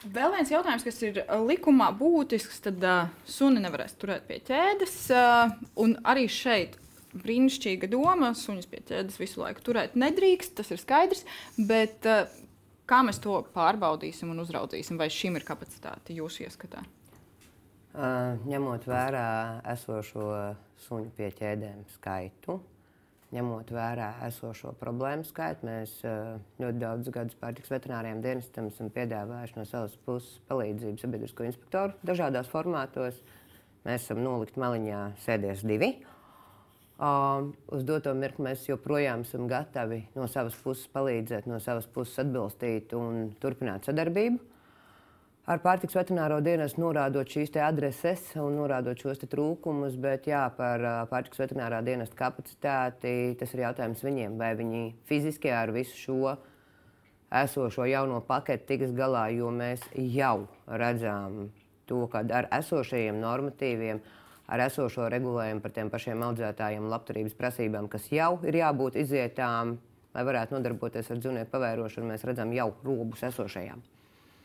Vēl 0.00 0.32
viens 0.32 0.48
jautājums, 0.48 0.84
kas 0.86 1.00
ir 1.04 1.18
uh, 1.20 1.42
likumā 1.44 1.90
būtisks, 1.92 2.62
tad 2.64 2.84
uh, 2.88 3.10
suni 3.28 3.60
nevarēs 3.60 3.98
turēt 4.00 4.24
pie 4.28 4.38
ķēdes. 4.48 4.94
Uh, 5.12 5.52
un 5.84 5.98
arī 6.08 6.24
šeit 6.32 6.78
brīnišķīga 7.20 7.90
doma, 7.92 8.30
suņus 8.38 8.70
pie 8.70 8.80
ķēdes 8.88 9.18
visu 9.20 9.42
laiku 9.42 9.64
turēt 9.66 9.98
nedrīkst, 10.00 10.54
tas 10.56 10.72
ir 10.72 10.80
skaidrs. 10.80 11.26
Bet 11.58 12.08
uh, 12.08 12.24
kā 12.88 13.02
mēs 13.04 13.20
to 13.20 13.42
pārbaudīsim 13.52 14.32
un 14.32 14.40
uzraudzīsim, 14.46 14.96
vai 14.96 15.10
šim 15.12 15.36
ir 15.36 15.44
kapacitāte 15.44 16.16
jūsu 16.16 16.46
ieskatā? 16.46 16.86
Uh, 17.90 18.38
ņemot 18.48 18.88
vērā 18.88 19.28
esošo 19.74 20.32
suņu 20.86 21.12
pie 21.16 21.28
ķēdēm 21.34 21.84
skaitu, 21.98 22.60
ņemot 23.34 23.70
vērā 23.74 24.10
esošo 24.26 24.72
problēmu 24.80 25.26
skaitu, 25.28 25.66
mēs 25.68 25.92
eh, 26.06 26.38
ļoti 26.62 26.82
daudz 26.82 27.10
gadus 27.14 27.38
pārtiks 27.40 27.70
veterināriem 27.70 28.22
dienestam 28.24 28.70
esam 28.70 28.90
piedāvājuši 28.94 29.58
no 29.58 29.66
savas 29.68 29.94
puses 30.06 30.40
palīdzību 30.50 31.02
sabiedrisko 31.02 31.46
inspektoru 31.46 31.94
dažādos 32.06 32.50
formātos. 32.50 33.20
Mēs 33.86 34.04
esam 34.04 34.20
nolikt 34.24 34.58
maliņā 34.60 35.04
sēdies 35.24 35.62
divi. 35.64 35.94
Um, 37.00 37.54
uz 37.72 37.86
doto 37.88 38.12
mirkli 38.12 38.50
mēs 38.50 38.66
joprojām 38.68 39.22
esam 39.24 39.46
gatavi 39.48 40.02
no 40.18 40.26
savas 40.28 40.58
puses 40.60 40.90
palīdzēt, 40.92 41.46
no 41.48 41.56
savas 41.64 41.86
puses 41.88 42.20
atbalstīt 42.20 42.92
un 42.98 43.30
turpināt 43.40 43.88
sadarbību 43.88 44.49
ar 45.48 45.60
pārtiks 45.62 45.96
veterināro 45.96 46.40
dienestu 46.44 46.82
norādot 46.82 47.30
šīs 47.30 47.52
adreses 47.62 48.34
un 48.40 48.58
norādot 48.60 49.00
šos 49.00 49.22
trūkumus, 49.24 49.96
bet 50.00 50.28
jā, 50.28 50.44
par 50.56 50.84
pārtiks 51.10 51.40
veterinārā 51.40 51.80
dienesta 51.86 52.18
kapacitāti 52.18 53.36
tas 53.40 53.54
ir 53.54 53.64
jautājums 53.64 54.04
viņiem, 54.04 54.38
vai 54.38 54.54
viņi 54.58 54.84
fiziski 55.08 55.52
ar 55.54 55.72
visu 55.72 55.96
šo 55.96 56.36
esošo 57.30 57.86
jauno 57.86 58.20
paketi 58.26 58.72
tiks 58.72 58.94
galā, 58.96 59.28
jo 59.34 59.50
mēs 59.54 59.84
jau 59.94 60.48
redzam 60.66 61.50
to, 61.86 62.06
ka 62.10 62.24
ar 62.34 62.48
esošajiem 62.60 63.20
normatīviem, 63.22 64.00
ar 64.50 64.64
esošo 64.66 65.06
regulējumu 65.12 65.62
par 65.62 65.74
tiem 65.74 65.90
pašiem 65.92 66.24
audzētājiem, 66.26 66.90
labturības 66.90 67.38
prasībām, 67.38 67.86
kas 67.90 68.10
jau 68.10 68.36
ir 68.46 68.58
jābūt 68.58 68.98
izietām, 68.98 69.76
lai 70.14 70.26
varētu 70.26 70.56
nodarboties 70.56 71.10
ar 71.10 71.22
dzīvnieku 71.22 71.52
pavērošanu, 71.54 72.10
mēs 72.10 72.26
redzam 72.26 72.54
jau 72.54 72.72
robus 72.82 73.22
esošajām. 73.30 73.82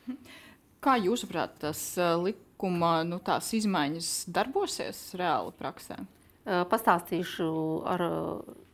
Kā 0.86 0.94
jūsuprāt, 1.02 1.56
tas 1.64 1.80
eh, 1.98 2.12
likuma 2.22 3.00
nu, 3.02 3.18
izmaiņas 3.58 4.10
darbosies 4.30 5.00
reāli 5.18 5.50
praksē? 5.58 5.98
Eh, 5.98 6.62
pastāstīšu, 6.70 7.48
ar, 7.90 8.04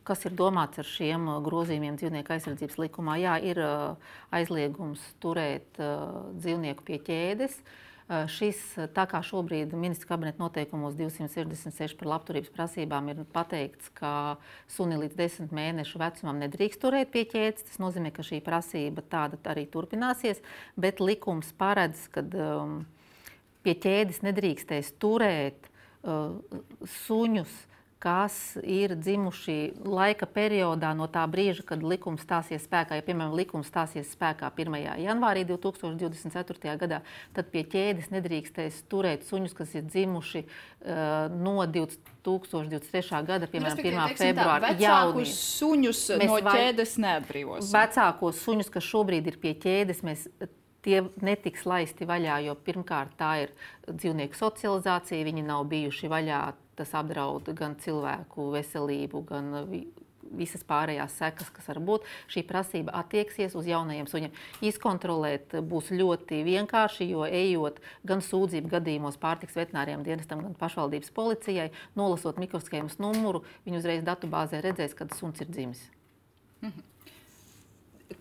kas 0.04 0.26
ir 0.28 0.36
domāts 0.36 0.82
ar 0.82 0.88
šiem 0.88 1.30
grozījumiem 1.46 1.96
dzīvnieku 1.96 2.34
aizsardzības 2.36 2.76
likumā. 2.84 3.16
Jā, 3.22 3.38
ir 3.40 3.62
eh, 3.64 4.10
aizliegums 4.40 5.06
turēt 5.24 5.80
dzīvnieku 5.80 6.84
pie 6.90 7.00
ķēdes. 7.08 7.56
Uh, 7.62 7.78
Eh, 7.91 7.91
šis, 8.30 8.60
tā 8.96 9.04
kā 9.08 9.20
šobrīd 9.24 9.72
ministra 9.78 10.12
kabineta 10.12 10.42
noteikumos 10.42 10.96
266 10.98 11.96
par 12.00 12.10
labturības 12.14 12.52
prasībām 12.52 13.10
ir 13.12 13.22
pateikts, 13.32 13.88
ka 13.96 14.36
suni 14.70 14.98
līdz 15.00 15.16
10 15.18 15.54
mēnešu 15.56 16.00
vecumam 16.02 16.40
nedrīkst 16.42 16.82
turēt 16.82 17.12
pie 17.14 17.24
ķēdes, 17.30 17.66
tas 17.70 17.80
nozīmē, 17.82 18.12
ka 18.14 18.24
šī 18.26 18.42
prasība 18.44 19.04
tāda 19.12 19.40
arī 19.52 19.64
turpināsies, 19.70 20.42
bet 20.76 21.00
likums 21.00 21.52
paredz, 21.58 22.04
ka 22.12 22.24
um, 22.24 22.82
pie 23.64 23.76
ķēdes 23.86 24.22
nedrīkstēs 24.26 24.94
turēt 25.02 25.70
uh, 26.02 26.36
suņus 27.06 27.54
kas 28.02 28.56
ir 28.66 28.96
dzimuši 28.98 29.56
laika 29.86 30.26
periodā 30.26 30.90
no 30.98 31.06
tā 31.10 31.22
brīža, 31.30 31.62
kad 31.66 31.84
likums 31.86 32.24
stāsies 32.26 32.64
spēkā. 32.66 32.98
Ja, 32.98 33.04
piemēram, 33.06 33.36
likums 33.38 33.68
stāsies 33.70 34.10
spēkā 34.16 34.50
1. 34.50 34.78
janvārī 35.04 35.44
2024. 35.46 36.74
gadā, 36.80 37.02
tad 37.36 37.52
pie 37.54 37.62
ķēdes 37.62 38.10
nedrīkstēs 38.14 38.80
turēt 38.90 39.26
suņus, 39.28 39.54
kas 39.54 39.76
ir 39.78 39.86
dzimuši 39.86 40.42
uh, 40.42 41.28
no 41.30 41.60
2023. 41.62 43.22
gada, 43.28 43.50
piemēram, 43.52 43.84
1. 43.84 44.16
februāra. 44.18 44.72
Jaunus 44.82 45.36
suņus 45.60 46.02
mēs 46.18 46.32
no 46.32 46.40
ķēdes 46.48 46.96
neatbrīvosim. 47.06 47.70
Vecākos 47.76 48.42
suņus, 48.42 48.72
kas 48.74 48.90
šobrīd 48.90 49.30
ir 49.30 49.38
pie 49.42 49.54
ķēdes, 49.62 50.02
mēs 50.08 50.26
tie 50.82 51.04
netiks 51.22 51.62
laisti 51.70 52.06
vaļā, 52.08 52.40
jo 52.48 52.56
pirmkārt 52.66 53.14
tā 53.20 53.32
ir 53.44 53.54
dzīvnieku 53.86 54.34
socializācija, 54.34 55.22
viņi 55.30 55.46
nav 55.46 55.68
bijuši 55.70 56.10
vaļā 56.10 56.42
tas 56.78 56.94
apdraud 56.96 57.50
gan 57.56 57.76
cilvēku 57.80 58.50
veselību, 58.54 59.22
gan 59.28 59.52
visas 60.36 60.64
pārējās 60.66 61.16
sekas, 61.20 61.50
kas 61.52 61.68
var 61.70 61.80
būt. 61.84 62.06
Šī 62.32 62.44
prasība 62.48 62.94
attieksies 63.02 63.56
uz 63.58 63.68
jaunajiem 63.68 64.08
suņiem. 64.10 64.36
Izkontrolēt 64.64 65.56
būs 65.68 65.92
ļoti 65.94 66.42
vienkārši, 66.46 67.08
jo 67.10 67.26
ejot 67.28 67.80
gan 68.08 68.24
sūdzību 68.24 68.72
gadījumos 68.72 69.18
pārtiks 69.22 69.58
veterināriem 69.58 70.04
dienestam, 70.06 70.44
gan 70.46 70.54
pašvaldības 70.58 71.12
policijai, 71.16 71.70
nolasot 71.98 72.40
mikroshēmas 72.42 72.98
numuru, 73.02 73.44
viņi 73.66 73.82
uzreiz 73.82 74.06
datubāzē 74.06 74.62
redzēs, 74.64 74.96
kad 74.98 75.12
suns 75.16 75.42
ir 75.44 75.52
dzimis. 75.52 75.84
Mhm. 76.62 76.88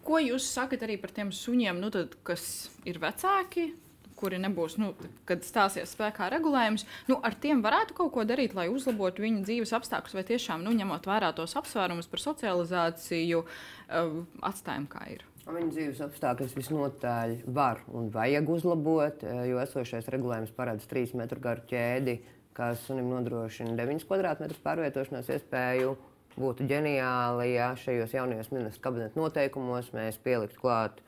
ko 0.02 0.18
jūs 0.18 0.48
sakat 0.50 0.82
arī 0.82 0.96
par 0.98 1.12
tiem 1.14 1.30
suņiem, 1.36 1.78
nu, 1.78 1.92
tad, 1.94 2.16
kas 2.26 2.72
ir 2.88 2.98
vecāki? 2.98 3.74
Kuri 4.22 4.38
nebūs, 4.38 4.78
nu, 4.78 4.92
kad 5.26 5.42
stāsies 5.42 5.96
spēkā 5.96 6.28
regulējums, 6.30 6.86
nu, 7.10 7.18
ar 7.26 7.34
tiem 7.42 7.64
varētu 7.66 7.98
kaut 7.98 8.12
ko 8.14 8.26
darīt, 8.30 8.54
lai 8.54 8.68
uzlabotu 8.70 9.26
viņu 9.26 9.42
dzīves 9.48 9.74
apstākļus, 9.80 10.20
vai 10.20 10.26
tiešām, 10.30 10.62
nu, 10.62 10.76
ņemot 10.78 11.10
vērā 11.10 11.34
tos 11.34 11.58
apsvērumus 11.58 12.12
par 12.12 12.22
socializāciju, 12.22 13.42
uh, 13.42 14.22
atstājam 14.46 14.86
kā 14.92 15.08
ir. 15.16 15.26
Viņa 15.42 15.72
dzīves 15.74 16.00
apstākļus 16.06 16.54
visnotaļ 16.54 17.32
var 17.50 17.82
un 17.90 18.12
vajag 18.14 18.50
uzlabot, 18.54 19.24
jo 19.50 19.58
esošais 19.64 20.10
regulējums 20.14 20.54
paredz 20.54 20.86
3 20.92 21.16
metru 21.18 21.42
garu 21.42 21.66
ķēdi, 21.72 22.20
kas 22.58 22.84
sunim 22.86 23.10
nodrošina 23.10 23.74
9 23.80 24.06
kvadrātmetrus 24.06 24.62
pārvietošanās 24.62 25.32
iespēju. 25.34 25.96
Būtu 26.38 26.64
ģeniāli, 26.70 27.48
ja 27.58 27.72
šajos 27.76 28.14
jaunajos 28.16 28.54
ministru 28.54 28.86
kabineta 28.86 29.20
noteikumos 29.20 29.90
mēs 29.96 30.20
pieliktu 30.24 30.62
klāt, 30.62 31.02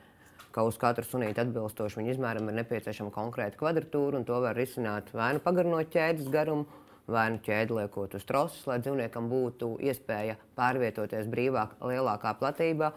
ka 0.54 0.64
uz 0.68 0.78
katru 0.80 1.04
sunīti 1.06 1.42
atbilstoši 1.42 2.00
viņa 2.00 2.14
izmēram 2.14 2.50
ir 2.50 2.58
nepieciešama 2.60 3.10
konkrēta 3.14 3.58
kvadratūra, 3.58 4.20
un 4.20 4.26
to 4.28 4.38
var 4.44 4.56
risināt 4.58 5.10
vai 5.14 5.32
nu 5.34 5.42
pagarinot 5.42 5.90
ķēdes 5.94 6.30
garumu, 6.34 6.68
vai 7.10 7.26
nu 7.34 7.40
ķēdi 7.44 7.78
liekot 7.80 8.14
uz 8.16 8.26
troses, 8.28 8.62
lai 8.70 8.78
dzīvniekam 8.82 9.26
būtu 9.32 9.74
iespēja 9.84 10.38
pārvietoties 10.58 11.28
brīvāk, 11.32 11.76
lielākā 11.82 12.36
platībā. 12.40 12.92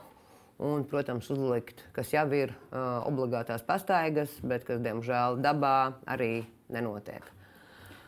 Un, 0.58 0.88
protams, 0.90 1.28
uzlikt, 1.30 1.84
kas 1.94 2.10
jau 2.16 2.26
ir 2.34 2.50
uh, 2.50 3.04
obligātās 3.06 3.62
pastaigas, 3.66 4.40
bet 4.42 4.66
kas, 4.66 4.82
diemžēl, 4.82 5.38
dabā 5.44 6.00
arī 6.10 6.48
nenotiek. 6.74 7.37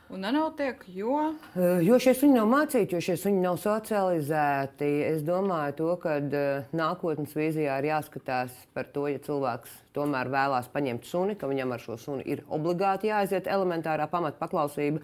Un 0.09 0.23
nenotiek, 0.25 0.81
jo. 0.89 1.17
Uh, 1.53 1.77
jo 1.85 1.99
šie 2.01 2.15
suņi 2.17 2.33
nav 2.39 2.47
mācīti, 2.49 2.95
jo 2.97 3.01
šie 3.03 3.13
suņi 3.21 3.43
nav 3.43 3.59
socializēti. 3.61 4.87
Es 5.05 5.21
domāju, 5.25 5.75
to, 5.77 5.89
ka 6.01 6.15
uh, 6.17 6.69
nākotnes 6.73 7.35
vīzijā 7.37 7.75
ir 7.77 7.91
jāskatās 7.91 8.55
par 8.73 8.89
to, 8.89 9.05
ja 9.11 9.21
cilvēks 9.21 9.75
tomēr 9.93 10.31
vēlās 10.33 10.71
paņemt 10.73 11.05
suni, 11.05 11.37
ka 11.37 11.49
viņam 11.51 11.75
ar 11.75 11.83
šo 11.83 11.97
suni 12.01 12.25
ir 12.25 12.41
obligāti 12.49 13.11
jāaiziet 13.11 13.49
elementārā 13.53 14.09
pamatpaklausība. 14.09 15.03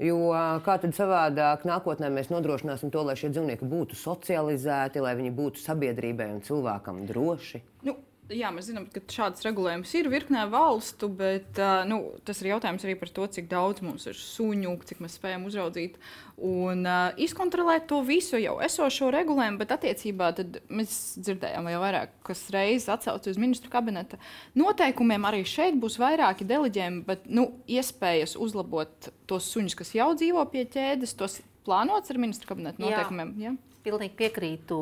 Jo 0.00 0.30
kā 0.64 0.78
tad 0.80 0.94
savādāk 0.96 1.66
nākotnē 1.68 2.08
mēs 2.14 2.30
nodrošināsim 2.32 2.88
to, 2.94 3.02
lai 3.04 3.18
šie 3.20 3.34
dzīvnieki 3.34 3.66
būtu 3.68 3.98
socializēti, 4.00 5.02
lai 5.04 5.12
viņi 5.18 5.34
būtu 5.36 5.60
sabiedrībai 5.60 6.30
un 6.38 6.40
cilvēkam 6.46 7.02
droši? 7.10 7.60
Nu, 7.84 7.98
Jā, 8.30 8.52
mēs 8.54 8.68
zinām, 8.68 8.84
ka 8.92 9.02
šāds 9.10 9.42
regulējums 9.42 9.92
ir 9.98 10.08
virknē 10.12 10.44
valstu, 10.52 11.08
bet 11.10 11.58
nu, 11.90 11.98
tas 12.26 12.38
ir 12.42 12.52
jautājums 12.52 12.84
arī 12.86 12.94
par 13.00 13.10
to, 13.14 13.26
cik 13.26 13.48
daudz 13.50 13.82
mums 13.82 14.06
ir 14.06 14.18
suņu, 14.18 14.76
cik 14.86 15.00
mēs 15.02 15.16
spējam 15.18 15.48
uzraudzīt 15.48 15.98
un 16.40 16.86
uh, 16.88 17.10
izkontrolēt 17.20 17.86
to 17.90 18.00
visu 18.06 18.38
jau 18.40 18.56
esošo 18.64 19.10
regulējumu. 19.12 19.60
Bet 19.60 19.74
attiecībā 19.76 20.30
mēs 20.72 20.96
dzirdējām 21.20 21.68
jau 21.72 21.82
vairāk, 21.82 22.14
kas 22.26 22.46
reizes 22.54 22.88
atsaucas 22.92 23.34
uz 23.34 23.40
ministru 23.40 23.72
kabineta 23.72 24.18
noteikumiem. 24.58 25.26
Arī 25.28 25.42
šeit 25.48 25.78
būs 25.80 25.98
vairāki 26.00 26.48
deleģējumi, 26.48 27.04
bet 27.08 27.26
nu, 27.28 27.50
iespējas 27.70 28.36
uzlabot 28.40 29.10
tos 29.30 29.50
suņus, 29.52 29.76
kas 29.78 29.94
jau 29.98 30.10
dzīvo 30.16 30.46
pie 30.52 30.64
ķēdes, 30.70 31.16
tos 31.18 31.40
plānots 31.66 32.12
ar 32.12 32.20
ministru 32.22 32.54
kabineta 32.54 32.82
noteikumiem. 32.82 33.34
Jā. 33.40 33.52
Ja? 33.52 33.80
Pilnīgi 33.84 34.16
piekrītu 34.18 34.80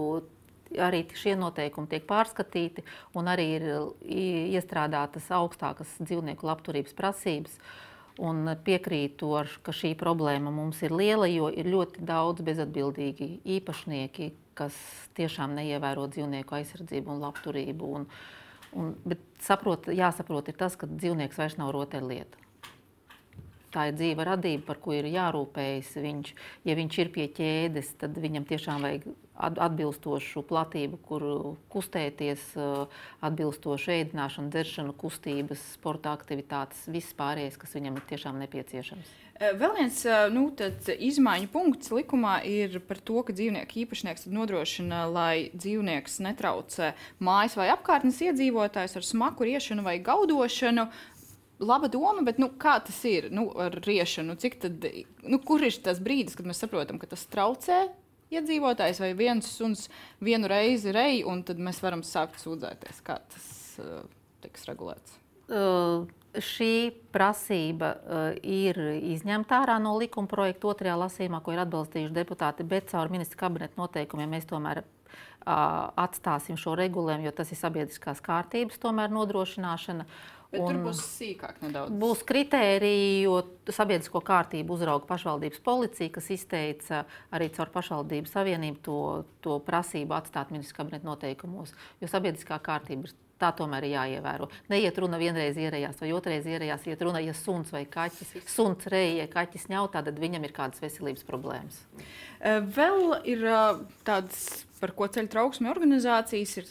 arī 0.76 1.04
šie 1.16 1.34
noteikumi 1.38 1.90
tiek 1.90 2.06
pārskatīti 2.08 2.84
un 3.16 3.30
arī 3.30 3.46
ir 3.56 3.68
iestrādātas 4.58 5.30
augstākas 5.34 5.94
dzīvnieku 6.02 6.48
labturības 6.48 6.96
prasības. 6.98 7.60
Un 8.18 8.50
piekrītu, 8.66 9.28
ar, 9.38 9.50
ka 9.62 9.70
šī 9.70 9.92
problēma 9.98 10.50
mums 10.50 10.80
ir 10.82 10.90
liela, 10.90 11.28
jo 11.30 11.52
ir 11.54 11.68
ļoti 11.70 12.02
daudz 12.02 12.42
bezatbildīgi 12.42 13.28
īpašnieki, 13.58 14.32
kas 14.58 14.74
tiešām 15.14 15.54
neievēro 15.54 16.08
dzīvnieku 16.10 16.58
aizsardzību 16.58 17.14
un 17.14 17.22
labturību. 17.22 17.92
Un, 17.94 18.08
un, 18.74 18.90
bet 19.06 19.22
saprot, 19.46 19.86
jāsaprot, 19.94 20.50
ir 20.50 20.58
tas, 20.58 20.74
ka 20.74 20.90
dzīvnieks 20.90 21.38
vairs 21.38 21.60
nav 21.62 21.70
rotaļlieta. 21.78 22.47
Tā 23.74 23.88
ir 23.90 23.96
dzīva 23.98 24.24
radība, 24.30 24.64
par 24.70 24.78
ko 24.80 24.94
ir 24.96 25.08
jārūpējas. 25.12 25.94
Viņš, 26.00 26.34
ja 26.68 26.76
viņš 26.78 27.00
ir 27.02 27.10
pie 27.12 27.26
ķēdes, 27.36 27.94
tad 28.00 28.16
viņam 28.16 28.46
tiešām 28.48 28.86
vajag 28.86 29.08
atbilstošu 29.38 30.42
platību, 30.48 30.98
kur 31.06 31.24
kustēties, 31.70 32.50
atbilstošu 33.24 33.94
ēdināšanu, 33.94 34.50
dzeršanu, 34.54 34.96
kustības, 34.98 35.62
sporta 35.76 36.12
aktivitātes, 36.16 36.88
viss 36.90 37.14
pārējais, 37.18 37.58
kas 37.60 37.76
viņam 37.78 38.00
ir 38.00 38.06
tiešām 38.10 38.40
nepieciešams. 38.42 39.14
Vēl 39.38 39.76
viens 39.76 40.00
nu, 40.34 40.48
izmaiņu 40.90 41.48
punkts 41.52 41.92
likumā 41.94 42.40
ir 42.48 42.80
par 42.88 42.98
to, 42.98 43.20
ka 43.22 43.34
dzīvnieku 43.36 43.84
īpašnieks 43.84 44.26
nodrošina, 44.34 45.04
lai 45.06 45.52
dzīvnieks 45.54 46.18
netraucē 46.26 46.90
mājas 47.22 47.54
vai 47.60 47.68
apkārtnes 47.70 48.18
iedzīvotājus 48.26 48.98
ar 48.98 49.06
smaku 49.06 49.46
riešanu 49.46 49.86
vai 49.86 50.00
gaudošanu. 50.02 50.88
Laba 51.58 51.88
doma, 51.90 52.22
bet 52.22 52.38
nu, 52.38 52.52
kā 52.54 52.76
tas 52.86 52.98
ir 53.08 53.32
nu, 53.34 53.48
ar 53.58 53.74
riešanu? 53.82 54.36
Tad, 54.38 54.84
nu, 55.26 55.40
kur 55.42 55.64
ir 55.66 55.74
tas 55.82 55.98
brīdis, 56.02 56.36
kad 56.38 56.46
mēs 56.46 56.62
saprotam, 56.62 57.00
ka 57.02 57.08
tas 57.10 57.26
traucē 57.30 57.88
iedzīvotājs 58.30 59.00
vai 59.02 59.14
viens 59.18 59.48
suns 59.50 59.88
vienu 60.22 60.50
reizi 60.50 60.92
rei, 60.94 61.24
un 61.26 61.42
tad 61.46 61.58
mēs 61.62 61.80
varam 61.82 62.04
sākt 62.06 62.38
sūdzēties, 62.42 63.02
kā 63.06 63.18
tas 63.32 63.48
uh, 63.82 64.04
tiks 64.44 64.68
regulēts. 64.68 65.16
Uh, 65.48 66.04
šī 66.44 66.92
prasība 67.14 67.94
uh, 67.96 68.28
ir 68.44 68.78
izņemta 69.14 69.62
ārā 69.62 69.78
no 69.82 69.96
likuma 69.98 70.30
projekta 70.30 70.70
otrajā 70.70 70.98
lasījumā, 71.00 71.40
ko 71.42 71.56
ir 71.56 71.64
atbalstījuši 71.64 72.16
deputāti, 72.20 72.68
bet 72.68 72.92
caur 72.92 73.10
ministra 73.10 73.46
kabineta 73.46 73.80
noteikumiem 73.80 74.36
mēs 74.36 74.46
tomēr 74.50 74.84
atstāsim 75.48 76.58
šo 76.60 76.74
regulējumu, 76.76 77.24
jo 77.24 77.32
tas 77.32 77.52
ir 77.54 77.56
sabiedriskās 77.56 78.20
kārtības 78.20 78.82
nodrošināšana. 79.14 80.04
Bet 80.48 80.62
un 80.64 80.70
tur 80.70 80.78
būs 80.86 81.00
sīkāk 81.04 81.58
nedaudz. 81.60 81.92
Būs 82.00 82.22
kritēriji, 82.28 83.08
jo 83.26 83.42
sabiedrisko 83.68 84.22
kārtību 84.24 84.78
uzrauga 84.78 85.04
pašvaldības 85.10 85.60
policija, 85.64 86.14
kas 86.14 86.30
izteica 86.32 87.02
arī 87.36 87.50
caur 87.52 87.68
pašvaldību 87.74 88.32
savienību 88.32 88.80
to, 88.86 89.00
to 89.44 89.58
prasību 89.66 90.16
atstāt 90.16 90.54
ministru 90.54 90.80
kabineta 90.80 91.08
noteikumos. 91.08 91.74
Jo 92.00 92.08
sabiedriskā 92.08 92.56
kārtība 92.64 93.10
ir 93.10 93.16
tā 93.38 93.50
tomēr 93.54 93.86
ir 93.86 93.94
jāievēro. 93.94 94.48
Neiet 94.72 94.98
runa 94.98 95.18
vienreiz 95.20 95.58
ierējās 95.60 96.00
vai 96.02 96.10
otrreiz 96.16 96.46
ierējās, 96.48 96.86
iet 96.90 97.02
runa, 97.06 97.22
ja 97.22 97.34
suns 97.36 97.70
vai 97.74 97.84
kaķis, 97.90 98.34
suns 98.50 98.88
reija, 98.90 99.28
kaķis 99.30 99.68
ņautā, 99.70 100.02
tad 100.06 100.18
viņam 100.18 100.48
ir 100.48 100.54
kādas 100.56 100.82
veselības 100.82 101.26
problēmas. 101.28 101.78
Vēl 102.40 103.18
ir 103.26 103.44
tādas 104.06 104.64
par 104.78 104.92
ko 104.94 105.08
ceļu 105.10 105.30
trauksmi 105.32 105.70
organizācijas, 105.70 106.52
ir 106.60 106.68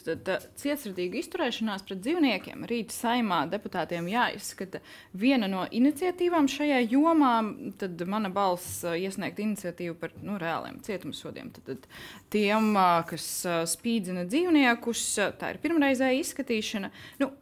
cietsirdīga 0.58 1.18
izturēšanās 1.20 1.84
pret 1.84 2.00
dzīvniekiem. 2.04 2.64
Rīt 2.70 2.94
saimā 2.94 3.42
deputātiem 3.52 4.08
jāizskata 4.08 4.80
viena 5.18 5.48
no 5.50 5.66
iniciatīvām 5.68 6.48
šajā 6.48 6.80
jomā. 6.88 7.34
Tad 7.80 8.00
mana 8.08 8.30
balss 8.32 8.80
iesniegt 8.88 9.42
iniciatīvu 9.44 9.98
par 10.00 10.14
nu, 10.22 10.38
reāliem 10.40 10.80
cietumsodiem. 10.86 11.52
Tad, 11.58 11.68
tad 11.68 11.90
tiem, 12.32 12.72
kas 13.10 13.28
spīdzina 13.74 14.24
dzīvniekus, 14.28 15.04
tā 15.40 15.52
ir 15.52 15.60
pirmreizēja 15.64 16.22
izskatīšana. 16.22 16.92
Nu, 17.22 17.32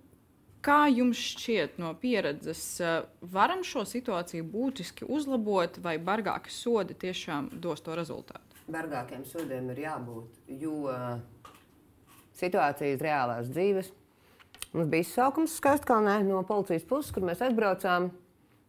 Kā 0.67 0.81
jums 0.91 1.21
šķiet 1.23 1.77
no 1.79 1.93
pieredzes, 2.01 2.65
varam 3.23 3.63
šo 3.63 3.85
situāciju 3.87 4.49
būtiski 4.51 5.07
uzlabot, 5.07 5.79
vai 5.79 5.95
bargāki 6.03 6.51
sodi 6.51 6.97
tiešām 6.99 7.53
dos 7.63 7.85
to 7.87 7.95
rezultātu? 7.95 8.47
bargākiem 8.71 9.25
sodiem 9.27 9.71
ir 9.75 9.83
jābūt. 9.85 10.39
Jo 10.61 10.75
uh, 10.91 11.53
situācijas 12.39 13.03
reālās 13.03 13.51
dzīves. 13.53 13.93
Mums 14.75 14.91
bija 14.93 15.07
izsaukums 15.07 15.57
Skaistkalnē 15.61 16.19
no 16.27 16.43
policijas 16.47 16.87
puses, 16.89 17.13
kur 17.15 17.25
mēs 17.27 17.43
aizbraucām. 17.47 18.11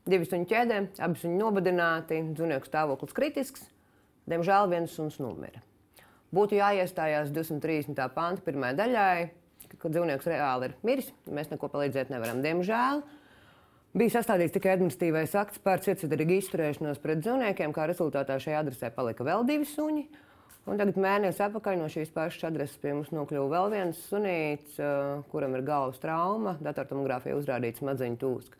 Divi 0.07 0.27
suņu 0.27 0.47
ķēdē, 0.47 0.77
abi 1.03 1.19
suņi 1.19 1.39
nobadināti, 1.41 2.21
dzīvnieku 2.37 2.69
stāvoklis 2.69 3.15
kritisks. 3.15 3.65
Diemžēl 4.27 4.69
viens 4.71 4.93
suns 4.95 5.17
nomira. 5.19 5.59
Būtu 6.35 6.59
jāiestājās 6.59 7.31
230. 7.35 7.99
panta 8.15 8.43
pirmajai 8.45 8.77
daļai, 8.77 9.27
kad 9.81 9.93
dzīvnieks 9.93 10.29
reāli 10.29 10.71
ir 10.71 10.75
miris. 10.87 11.13
Mēs 11.29 11.51
neko 11.53 11.69
palīdzēt 11.73 12.13
nevaram. 12.13 12.43
Diemžēl 12.45 13.03
Bija 13.97 14.11
sastādīts 14.13 14.53
tikai 14.53 14.75
administratīvais 14.75 15.31
akts 15.39 15.61
par 15.63 15.79
cietsirdīgu 15.81 16.35
izturēšanos 16.37 16.99
pret 17.01 17.21
dzīvniekiem, 17.23 17.71
kā 17.73 17.87
rezultātā 17.89 18.35
šajā 18.37 18.59
adresē 18.61 18.91
palika 18.93 19.25
vēl 19.25 19.45
divi 19.47 19.65
suņi. 19.65 20.03
Un 20.67 20.77
tagad 20.77 20.99
mēnesis 20.99 21.39
atpakaļ 21.47 21.79
no 21.79 21.87
šīs 21.89 22.11
pašas 22.13 22.49
adreses 22.49 22.77
pie 22.83 22.91
mums 22.93 23.09
nokļuva 23.15 23.47
vēl 23.55 23.69
viens 23.71 24.01
sunīts, 24.11 24.75
uh, 24.77 25.23
kuram 25.31 25.55
ir 25.57 25.63
galvas 25.65 25.97
trauma, 26.03 26.57
datortomogrāfija 26.61 27.39
uzrādīta 27.39 27.81
smadzeņu 27.81 28.19
tūska. 28.21 28.59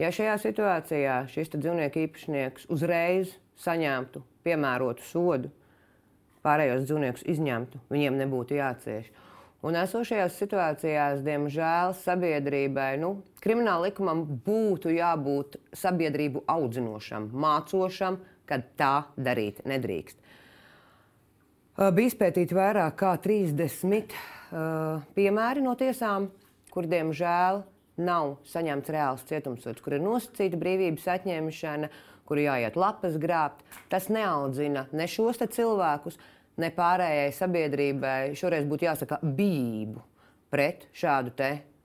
Ja 0.00 0.08
šajā 0.16 0.38
situācijā 0.40 1.18
šis 1.30 1.52
dzīvnieku 1.52 2.06
īpašnieks 2.06 2.66
uzreiz 2.72 3.36
saņemtu 3.62 4.24
piemērotu 4.42 5.04
sodu, 5.04 5.52
pārējos 6.42 6.88
dzīvniekus 6.88 7.28
izņemtu, 7.36 7.84
viņiem 7.92 8.16
nebūtu 8.24 8.58
jācieš. 8.58 9.12
Un 9.62 9.76
esošajās 9.78 10.40
situācijās, 10.42 11.20
diemžēl, 11.22 11.92
sabiedrībai, 12.00 12.96
nu, 12.98 13.12
krimināla 13.44 13.86
likumam 13.86 14.24
būtu 14.42 14.90
jābūt 14.90 15.60
sabiedrību 15.78 16.42
audzinošam, 16.50 17.28
mācošam, 17.30 18.18
kad 18.50 18.66
tā 18.78 18.94
darīt 19.14 19.62
nedrīkst. 19.70 20.18
Bija 21.78 22.10
izpētīti 22.10 22.58
vairāk 22.58 22.98
kā 23.00 23.12
30 23.22 24.10
uh, 24.12 25.04
piemēri 25.14 25.62
no 25.64 25.76
tiesām, 25.78 26.26
kur 26.74 26.90
diemžēl 26.90 27.62
nav 28.02 28.34
saņemts 28.50 28.92
reāls 28.92 29.24
cietumsots, 29.30 29.80
kur 29.84 29.94
ir 29.96 30.02
nosacīta 30.02 30.58
brīvības 30.58 31.06
atņemšana, 31.14 31.88
kur 32.28 32.42
jāiet 32.42 32.76
lapas 32.76 33.14
grābt. 33.20 33.62
Tas 33.92 34.10
neaudzina 34.12 34.88
ne 34.92 35.06
šos 35.08 35.38
cilvēkus, 35.54 36.18
ne 36.60 36.72
pārējai 36.74 37.30
sabiedrībai. 37.36 38.32
Šoreiz 38.38 38.66
būtu 38.68 38.88
jāsaka 38.88 39.20
bijību 39.22 40.02
pret 40.52 40.88
šādu 40.92 41.32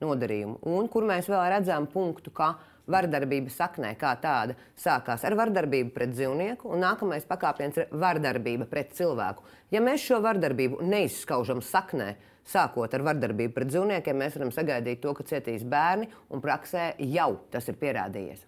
nodarījumu. 0.03 0.59
Un 0.69 0.89
kur 0.91 1.07
mēs 1.07 1.29
vēl 1.31 1.45
redzam 1.55 1.87
punktu, 1.89 2.31
ka 2.35 2.55
vardarbība 2.87 3.51
saknē 3.51 3.93
kā 3.99 4.13
tāda 4.21 4.55
sākās 4.79 5.25
ar 5.27 5.35
vardarbību 5.37 5.91
pret 5.95 6.13
dzīvnieku, 6.13 6.69
un 6.71 6.83
nākamais 6.85 7.27
pakāpiens 7.27 7.79
ir 7.81 7.91
vardarbība 7.91 8.67
pret 8.69 8.93
cilvēku. 8.97 9.43
Ja 9.73 9.81
mēs 9.83 10.05
šo 10.07 10.21
vardarbību 10.23 10.81
neizskaužam 10.87 11.63
saknē, 11.65 12.13
sākot 12.47 12.93
ar 12.95 13.03
vardarbību 13.09 13.55
pret 13.55 13.73
dzīvniekiem, 13.73 14.21
mēs 14.21 14.37
varam 14.39 14.53
sagaidīt 14.55 15.01
to, 15.03 15.15
ka 15.17 15.27
cietīs 15.27 15.67
bērni, 15.67 16.07
un 16.31 16.43
praksē 16.43 16.93
jau 17.11 17.33
tas 17.51 17.67
ir 17.67 17.79
pierādījies. 17.81 18.45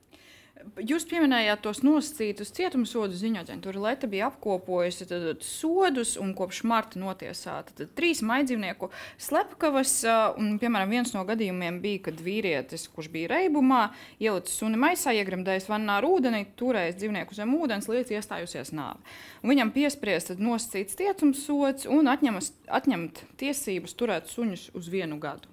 Jūs 0.59 1.05
pieminējāt 1.07 1.61
tos 1.63 1.79
nosacītus 1.87 2.49
cietumsodu 2.55 3.15
ziņot, 3.15 3.49
tur 3.63 3.77
Lieta 3.79 4.09
bija 4.11 4.27
apkopojusi 4.27 5.05
tad, 5.07 5.43
sodus 5.43 6.17
un 6.19 6.33
kopš 6.35 6.61
marta 6.67 6.99
notiesāta 6.99 7.71
tad, 7.77 7.93
trīs 7.95 8.19
maidzīvnieku 8.27 8.89
slepkavas. 9.23 9.93
Un, 10.39 10.57
piemēram, 10.59 10.91
viens 10.91 11.13
no 11.15 11.23
gadījumiem 11.27 11.77
bija, 11.83 12.01
kad 12.09 12.19
vīrietis, 12.23 12.89
kurš 12.91 13.07
bija 13.13 13.31
reibumā, 13.37 13.85
ielicis 14.19 14.57
suni 14.59 14.79
maisā, 14.79 15.13
iegremdējis 15.15 15.69
vannā 15.71 16.01
ar 16.01 16.07
ūdeni, 16.09 16.49
turējis 16.59 16.99
dzīvnieku 16.99 17.39
zem 17.39 17.55
ūdens, 17.55 17.87
līdz 17.91 18.11
iestājusies 18.17 18.73
nāve. 18.75 18.99
Un 19.39 19.53
viņam 19.53 19.71
piespriezt 19.75 20.35
nosacīts 20.43 20.99
cietumsods 20.99 21.87
un 21.87 22.11
atņemas, 22.11 22.51
atņemt 22.81 23.23
tiesības 23.39 23.95
turēt 23.95 24.27
suņus 24.31 24.73
uz 24.75 24.91
vienu 24.91 25.21
gadu. 25.23 25.47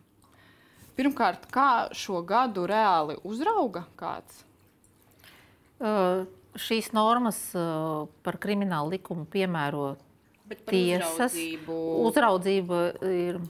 Pirmkārt, 0.98 1.46
kā 1.52 1.92
šo 1.94 2.24
gadu 2.26 2.66
reāli 2.66 3.18
uzrauga 3.28 3.84
kāds? 4.00 4.45
Šīs 6.56 6.90
normas 6.96 7.38
par 8.24 8.38
kriminālu 8.40 8.94
likumu 8.96 9.26
piemēro 9.28 9.94
tiesas. 10.68 11.34
Uzraudzību. 11.34 11.78
Uzraudzība 12.08 12.82
ir, 13.10 13.40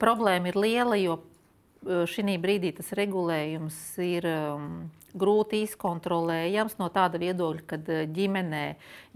problēma 0.00 0.52
ir 0.52 0.60
liela, 0.60 0.96
jo 1.00 1.18
šī 1.84 2.36
brīdī 2.42 2.72
tas 2.76 2.88
regulējums 2.96 3.76
ir 4.02 4.26
um, 4.30 4.70
grūti 5.16 5.62
izkontrolējams 5.66 6.78
no 6.80 6.88
tāda 6.92 7.20
viedokļa, 7.22 7.66
ka 7.68 7.78
ģimenē, 8.16 8.64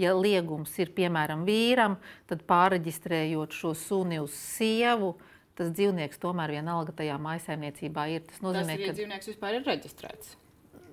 ja 0.00 0.14
liegums 0.16 0.76
ir 0.78 0.92
piemēram 0.96 1.44
vīram, 1.48 1.98
tad 2.30 2.44
pārreģistrējot 2.50 3.56
šo 3.56 3.74
suni 3.78 4.20
uz 4.22 4.36
sievu, 4.36 5.14
tas 5.58 5.72
dzīvnieks 5.74 6.20
tomēr 6.22 6.58
vienalga 6.60 6.94
tajā 6.96 7.18
maisaimniecībā 7.20 8.06
ir. 8.14 8.28
Tas 8.28 8.44
nozīmē, 8.44 8.76
tas, 8.76 8.84
ja 8.84 8.92
ka 8.92 9.00
dzīvnieks 9.00 9.32
vispār 9.32 9.58
ir 9.58 9.66
reģistrēts 9.66 10.36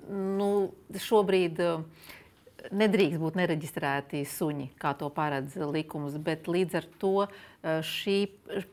nu, 0.09 0.49
šobrīd 1.07 1.59
eh, 1.63 1.83
nedrīkst 2.71 3.21
būt 3.21 3.37
nereģistrēti 3.39 4.23
suņi, 4.27 4.71
kā 4.81 4.93
to 4.99 5.09
paredz 5.13 5.55
likums. 5.71 6.17
Bet 6.23 6.49
līdz 6.51 6.79
ar 6.81 6.89
to 7.01 7.13
eh, 7.27 7.79
šī, 7.85 8.17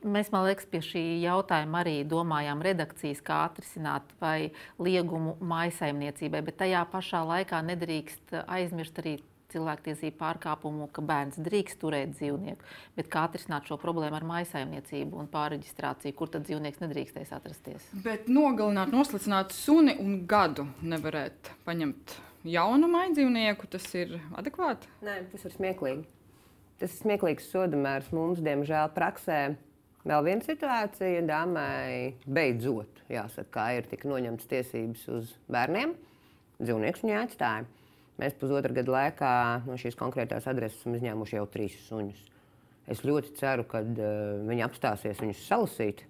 mēs, 0.02 0.32
man 0.34 0.48
liekas, 0.48 0.68
pie 0.70 0.82
šī 0.84 1.04
jautājuma 1.24 1.82
arī 1.84 1.98
domājām 2.08 2.64
redakcijas, 2.64 3.22
kā 3.24 3.44
atrisināt 3.50 4.16
vai 4.22 4.54
liegumu 4.78 5.36
maisaimniecībai, 5.44 6.42
bet 6.48 6.60
tajā 6.64 6.86
pašā 6.92 7.24
laikā 7.34 7.62
nedrīkst 7.72 8.40
aizmirst 8.46 9.00
arī 9.04 9.18
cilvēktiesību 9.54 10.18
pārkāpumu, 10.20 10.90
ka 10.94 11.04
bērns 11.06 11.40
drīkst 11.46 11.80
turēt 11.80 12.12
dzīvnieku, 12.18 12.68
bet 12.98 13.08
kā 13.12 13.24
atrisināt 13.28 13.70
šo 13.70 13.78
problēmu 13.80 14.18
ar 14.18 14.26
maisaimniecību 14.28 15.22
un 15.22 15.30
pārreģistrāciju, 15.32 16.16
kur 16.18 16.32
tad 16.34 16.46
dzīvnieks 16.48 16.82
nedrīkstēs 16.84 17.32
atrasties. 17.38 17.88
Bet 18.04 18.28
nogalināt, 18.28 18.92
noslicināt 18.94 19.54
suni 19.56 19.96
un 20.02 20.22
gadu 20.30 20.66
nevarētu 20.82 21.58
paņemt 21.66 22.18
jaunu 22.44 22.88
maidzīvnieku, 22.92 23.68
tas 23.72 23.86
ir 23.96 24.18
adekvāti? 24.36 24.90
Nē, 25.04 25.22
tas 25.32 25.46
ir 25.48 25.54
smieklīgi. 25.56 26.04
Tas 26.80 26.90
ir 26.90 27.00
smieklīgs 27.04 27.46
sodamērs 27.52 28.10
mums, 28.14 28.42
diemžēl, 28.44 28.90
praksē. 28.96 29.44
Vēl 30.04 30.24
viena 30.26 30.44
situācija, 30.44 31.22
dāmai 31.24 32.18
beidzot, 32.28 33.00
jāsaka, 33.08 33.70
ir 33.78 33.86
tik 33.88 34.04
noņemtas 34.08 34.50
tiesības 34.50 35.06
uz 35.14 35.30
bērniem. 35.48 35.94
Dzīvnieks 36.60 37.04
viņai 37.04 37.22
atstāja. 37.22 37.64
Mēs 38.20 38.36
pusotra 38.38 38.70
gada 38.70 38.92
laikā 38.94 39.32
no 39.66 39.74
šīs 39.80 39.96
konkrētās 39.98 40.44
adreses 40.50 40.78
esam 40.78 40.94
izņēmuši 40.94 41.34
jau 41.34 41.46
trīs 41.50 41.74
suņus. 41.88 42.20
Es 42.94 43.00
ļoti 43.02 43.32
ceru, 43.40 43.64
ka 43.66 43.80
uh, 43.82 44.44
viņi 44.46 44.62
apstāsies 44.66 45.22
viņus 45.22 45.40
salasīt, 45.48 46.04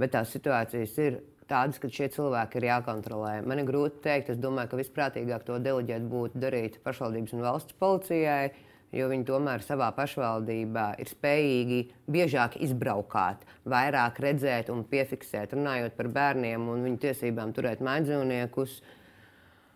bet 0.00 0.14
tās 0.16 0.32
situācijas 0.34 0.96
ir 1.04 1.20
tādas, 1.46 1.78
ka 1.78 1.90
šie 1.92 2.08
cilvēki 2.16 2.58
ir 2.58 2.66
jākontrolē. 2.70 3.34
Man 3.46 3.62
ir 3.62 3.68
grūti 3.68 4.00
pateikt, 4.00 4.32
es 4.34 4.40
domāju, 4.42 4.72
ka 4.72 4.80
visprātīgāk 4.80 5.44
to 5.46 5.60
deleģēt 5.62 6.08
būtu 6.10 6.40
darīt 6.42 6.80
pašvaldības 6.82 7.36
un 7.36 7.46
valsts 7.46 7.78
policijai, 7.78 8.50
jo 8.94 9.06
viņi 9.12 9.28
tomēr 9.28 9.62
savā 9.62 9.92
pašvaldībā 9.94 10.88
ir 11.04 11.12
spējīgi 11.12 11.80
biežāk 12.10 12.58
izbraukāt, 12.64 13.46
vairāk 13.70 14.18
redzēt 14.24 14.72
un 14.74 14.82
piefiksēt, 14.88 15.54
runājot 15.54 15.94
par 16.00 16.10
bērniem 16.18 16.66
un 16.74 16.88
viņu 16.88 17.02
tiesībām 17.06 17.54
turēt 17.54 17.84
maidzīvniekus. 17.86 18.80
Uh, 18.80 19.00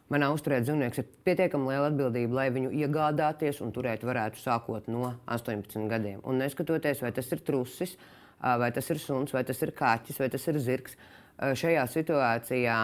Manā 0.09 0.31
uzturēt 0.33 0.65
dzīvnieks 0.65 1.03
ir 1.03 1.09
pietiekami 1.29 1.69
liela 1.69 1.91
atbildība, 1.91 2.39
lai 2.39 2.47
viņu 2.55 2.71
iegādāties 2.81 3.59
un 3.61 3.75
turēt 3.77 4.07
varētu 4.09 4.41
sākot 4.41 4.87
no 4.89 5.11
18 5.29 5.85
gadiem. 5.91 6.23
Un 6.25 6.41
neskatoties, 6.41 7.03
vai 7.05 7.11
tas 7.13 7.29
ir 7.35 7.43
trusis, 7.45 7.93
vai 8.41 8.71
tas 8.73 8.89
ir 8.89 9.03
suns, 9.03 9.35
vai 9.37 9.43
tas 9.45 9.61
ir 9.67 9.75
kaķis, 9.77 10.21
vai 10.23 10.31
tas 10.33 10.49
ir 10.49 10.61
zirgs, 10.65 10.97
šajā 11.61 11.85
situācijā 11.93 12.79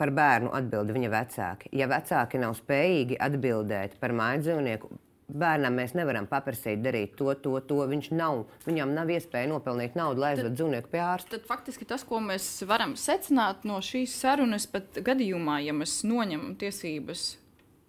par 0.00 0.12
bērnu 0.16 0.50
atbild 0.56 0.90
viņa 0.96 1.12
vecāki. 1.12 1.70
Ja 1.78 1.86
vecāki 1.90 2.40
nav 2.42 2.56
spējīgi 2.58 3.20
atbildēt 3.20 3.94
par 4.00 4.16
mājas 4.16 4.48
dzīvnieku, 4.48 4.90
bērnam 5.38 5.76
mēs 5.78 5.94
nevaram 5.98 6.26
paprasīt 6.30 6.82
darīt 6.84 7.16
to, 7.18 7.32
to, 7.42 7.56
to. 7.66 7.80
Viņš 7.90 8.10
nav, 8.16 8.44
viņam 8.66 8.94
nav 8.96 9.10
iespēja 9.14 9.50
nopelnīt 9.50 9.98
naudu, 9.98 10.22
lai 10.22 10.34
aizvedu 10.34 10.54
dzīvnieku 10.58 10.92
pie 10.92 11.02
ārsta. 11.04 11.36
Tad 11.36 11.48
faktiski 11.48 11.88
tas, 11.88 12.04
ko 12.06 12.22
mēs 12.24 12.48
varam 12.68 12.96
secināt 13.00 13.66
no 13.68 13.80
šīs 13.84 14.16
sarunas, 14.22 14.68
pat 14.70 15.00
gadījumā, 15.06 15.60
ja 15.66 15.76
mēs 15.76 16.00
noņemam 16.08 16.56
tiesības 16.60 17.32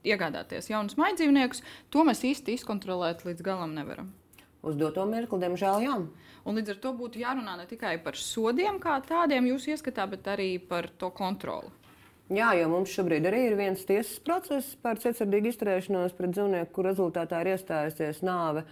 iegādāties 0.08 0.72
jaunus 0.72 0.98
maidzīvniekus, 0.98 1.62
to 1.94 2.06
mēs 2.08 2.24
īsti 2.26 2.58
izkontrolēt 2.58 3.26
līdz 3.28 3.46
galam 3.46 3.76
nevaram. 3.78 4.10
Uz 4.62 4.78
doto 4.78 5.06
mirkli, 5.10 5.42
diemžēl, 5.42 5.86
jā. 5.86 5.98
Un 6.46 6.58
līdz 6.58 6.74
ar 6.74 6.80
to 6.82 6.94
būtu 6.98 7.22
jārunā 7.22 7.56
ne 7.58 7.68
tikai 7.70 7.96
par 8.02 8.18
sodiem 8.18 8.80
kā 8.82 8.98
tādiem 9.06 9.50
jūsu 9.52 9.76
ieskatā, 9.76 10.08
bet 10.10 10.30
arī 10.30 10.56
par 10.62 10.90
to 11.02 11.10
kontroli. 11.14 11.70
Jā, 12.32 12.54
jo 12.56 12.70
mums 12.72 12.94
šobrīd 12.96 13.26
arī 13.28 13.42
ir 13.50 13.58
viens 13.60 13.82
tiesas 13.88 14.22
process 14.24 14.76
par 14.80 15.02
cietsirdīgu 15.02 15.52
izturēšanos 15.52 16.14
pret 16.16 16.32
dzīvnieku, 16.32 16.72
kur 16.76 16.88
rezultātā 16.88 17.42
ir 17.44 17.56
iestājusies 17.58 18.22
nāve 18.24 18.64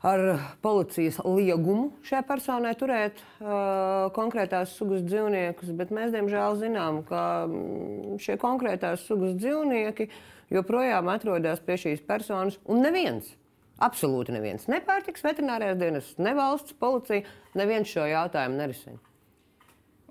ar 0.00 0.20
policijas 0.64 1.18
liegumu 1.24 1.90
šai 2.06 2.22
personai 2.24 2.72
turēt 2.80 3.20
uh, 3.20 4.08
konkrētās 4.16 4.72
sugas 4.78 5.04
dzīvniekus. 5.04 5.74
Bet 5.76 5.92
mēs, 5.92 6.14
diemžēl, 6.14 6.56
zinām, 6.62 7.02
ka 7.08 7.24
mm, 7.44 8.16
šie 8.22 8.38
konkrētās 8.40 9.04
sugas 9.08 9.36
dzīvnieki 9.40 10.08
joprojām 10.56 11.12
atrodas 11.12 11.60
pie 11.64 11.76
šīs 11.84 12.00
personas, 12.06 12.56
un 12.64 12.82
neviens. 12.86 13.34
Absolūti 13.80 14.32
neviens. 14.34 14.66
Ne 14.68 14.82
pārtiks 14.84 15.24
veterinārais 15.24 15.76
dienas, 15.80 16.10
ne 16.20 16.34
valsts 16.36 16.76
policija, 16.80 17.24
neviens 17.56 17.88
šo 17.88 18.04
jautājumu 18.08 18.60
nerisina. 18.60 19.00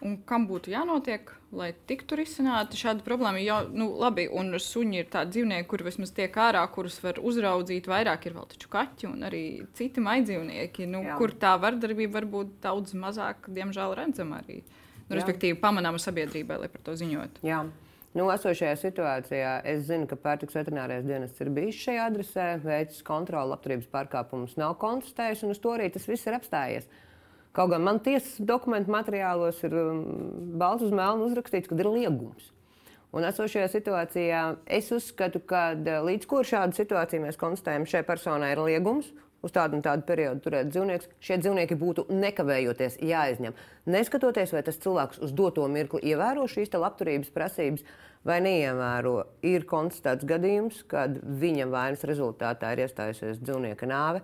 Un 0.06 0.16
kam 0.24 0.46
būtu 0.48 0.72
jānotiek, 0.72 1.32
lai 1.52 1.74
tiktu 1.90 2.16
risināta 2.20 2.78
šāda 2.80 3.04
problēma? 3.04 3.42
Jo, 3.44 3.58
nu, 3.76 3.90
labi, 4.00 4.30
un 4.32 4.54
suņi 4.56 5.02
ir 5.02 5.10
tādi 5.12 5.36
dzīvnieki, 5.36 5.68
kur 5.68 5.84
vismaz 5.84 6.14
tiek 6.16 6.38
ārā, 6.40 6.62
kurus 6.72 7.00
var 7.04 7.20
uzraudzīt. 7.20 7.90
Vairāk 7.92 8.30
ir 8.30 8.38
vēl 8.38 8.48
taču 8.54 8.72
kaķi 8.72 9.10
un 9.10 9.28
arī 9.28 9.44
citi 9.76 10.04
maidzīvnieki, 10.06 10.88
nu, 10.88 11.04
Jā. 11.04 11.18
kur 11.20 11.36
tā 11.36 11.58
vardarbība 11.60 12.22
var 12.22 12.30
būt 12.32 12.56
daudz 12.64 12.96
mazāk, 12.96 13.52
diemžēl, 13.52 13.98
redzama 14.00 14.40
arī. 14.40 14.62
Nu, 15.10 15.18
respektīvi, 15.18 15.58
pamanāma 15.60 16.00
sabiedrībai, 16.00 16.62
lai 16.64 16.72
par 16.72 16.86
to 16.86 16.96
ziņot. 16.96 17.44
Jā. 17.44 17.64
Nu, 18.18 18.26
esošajā 18.34 18.74
situācijā 18.82 19.52
es 19.70 19.84
zinu, 19.86 20.08
ka 20.10 20.18
pārtiks 20.18 20.56
veterinārais 20.58 21.04
dienests 21.06 21.44
ir 21.44 21.52
bijis 21.54 21.78
šajā 21.84 22.08
adresē, 22.10 22.48
veicis 22.64 23.04
kontroli, 23.06 23.52
labturības 23.52 23.92
pārkāpumus 23.92 24.56
nav 24.58 24.80
konstatējis, 24.82 25.44
un 25.46 25.54
uz 25.54 25.62
to 25.62 25.76
arī 25.76 25.92
tas 25.94 26.08
viss 26.10 26.26
ir 26.26 26.38
apstājies. 26.40 26.88
Kaut 27.56 27.72
gan 27.72 27.82
man 27.82 27.98
tiesas 28.06 28.38
dokumentu 28.46 28.92
materiālos 28.94 29.64
ir 29.66 29.74
um, 29.74 30.04
balts 30.62 30.86
uz 30.86 30.94
melnu 30.94 31.26
uzrakstīts, 31.30 31.70
ka 31.70 31.78
ir 31.80 31.90
liegums. 31.90 32.52
Un 33.10 33.26
esošajā 33.26 33.72
situācijā 33.74 34.42
es 34.70 34.92
uzskatu, 34.94 35.42
ka 35.42 35.72
līdz 36.06 36.28
ko 36.30 36.44
šāda 36.46 36.78
situācija 36.78 37.24
mēs 37.24 37.40
konstatējam, 37.42 37.88
šai 37.90 38.04
personai 38.06 38.54
ir 38.54 38.62
liegums. 38.68 39.10
Uz 39.40 39.54
tādu 39.56 39.78
un 39.78 39.84
tādu 39.86 40.04
periodu 40.04 40.44
turēt 40.44 40.68
dzīvniekus, 40.68 41.08
šie 41.24 41.38
dzīvnieki 41.40 41.78
būtu 41.80 42.04
nekavējoties 42.12 42.98
jāizņem. 43.08 43.54
Neskatoties, 43.88 44.52
vai 44.52 44.66
tas 44.68 44.82
cilvēks 44.84 45.22
uz 45.24 45.32
doto 45.32 45.64
mirkli 45.72 46.02
ievēro 46.12 46.44
šīs 46.52 46.76
labturības 46.76 47.32
prasības 47.32 47.86
vai 48.28 48.42
neievēro, 48.44 49.16
ir 49.48 49.64
konstatēts 49.70 50.28
gadījums, 50.28 50.84
kad 50.92 51.16
viņa 51.24 51.70
vainas 51.72 52.04
rezultātā 52.04 52.74
ir 52.76 52.84
iestājusies 52.84 53.40
dzīvnieka 53.40 53.88
nāve. 53.88 54.22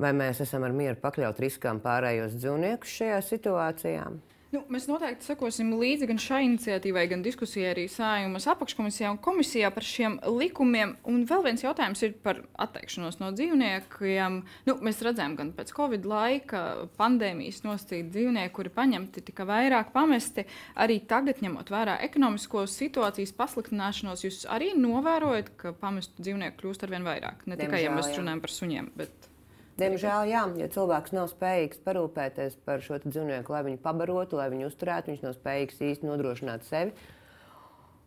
Vai 0.00 0.12
mēs 0.16 0.40
esam 0.44 0.64
ar 0.66 0.72
mieru 0.76 0.98
pakļaut 1.02 1.40
riskām 1.42 1.80
pārējos 1.84 2.36
dzīvniekus 2.38 3.00
šajā 3.00 3.18
situācijā? 3.28 4.06
Nu, 4.52 4.60
mēs 4.68 4.84
noteikti 4.84 5.24
sekosim 5.24 5.70
līdzi 5.80 6.06
gan 6.10 6.18
šai 6.20 6.42
iniciatīvai, 6.44 7.06
gan 7.08 7.22
diskusijai 7.24 7.70
arī 7.70 7.86
Sājumas 7.88 8.44
apakškomisijā 8.52 9.08
un 9.14 9.20
komisijā 9.24 9.70
par 9.72 9.86
šiem 9.88 10.18
likumiem. 10.28 10.92
Un 11.08 11.22
vēl 11.28 11.46
viens 11.46 11.64
jautājums 11.64 12.04
ir 12.04 12.12
par 12.20 12.42
atteikšanos 12.60 13.16
no 13.22 13.30
dzīvniekiem. 13.32 14.36
Nu, 14.68 14.76
mēs 14.84 15.00
redzam, 15.06 15.38
gan 15.40 15.54
pēc 15.56 15.72
Covid 15.72 16.04
laika 16.04 16.62
pandēmijas 17.00 17.62
nosacīt 17.64 18.12
dzīvnieki, 18.12 18.52
kuri 18.52 18.74
paņemti 18.76 19.24
tika 19.30 19.48
vairāk 19.48 19.88
pamesti. 19.96 20.44
Arī 20.76 21.00
tagad, 21.08 21.40
ņemot 21.40 21.72
vērā 21.72 21.96
ekonomisko 22.04 22.66
situācijas 22.68 23.32
pasliktināšanos, 23.40 24.28
jūs 24.28 24.44
arī 24.52 24.74
novērojat, 24.76 25.54
ka 25.56 25.72
pamestu 25.80 26.20
dzīvnieku 26.20 26.60
kļūst 26.60 26.84
arvien 26.84 27.08
vairāk. 27.08 27.48
Ne 27.48 27.56
tikai, 27.56 27.86
ja 27.86 27.96
mēs 27.96 28.12
runājam 28.20 28.44
par 28.44 28.58
suņiem. 28.60 28.96
Bet... 29.00 29.31
Diemžēl, 29.80 30.28
jā, 30.28 30.42
ja 30.60 30.68
cilvēks 30.68 31.14
nav 31.16 31.30
spējīgs 31.30 31.80
parūpēties 31.86 32.58
par 32.66 32.82
šo 32.84 32.98
dzīvnieku, 33.06 33.54
lai 33.54 33.62
viņu 33.70 33.80
pabarotu, 33.80 34.36
lai 34.36 34.50
viņu 34.52 34.68
uzturētu, 34.68 35.14
viņš 35.14 35.24
nav 35.24 35.36
spējīgs 35.38 35.80
īsti 35.88 36.08
nodrošināt 36.08 36.66
sevi. 36.68 36.92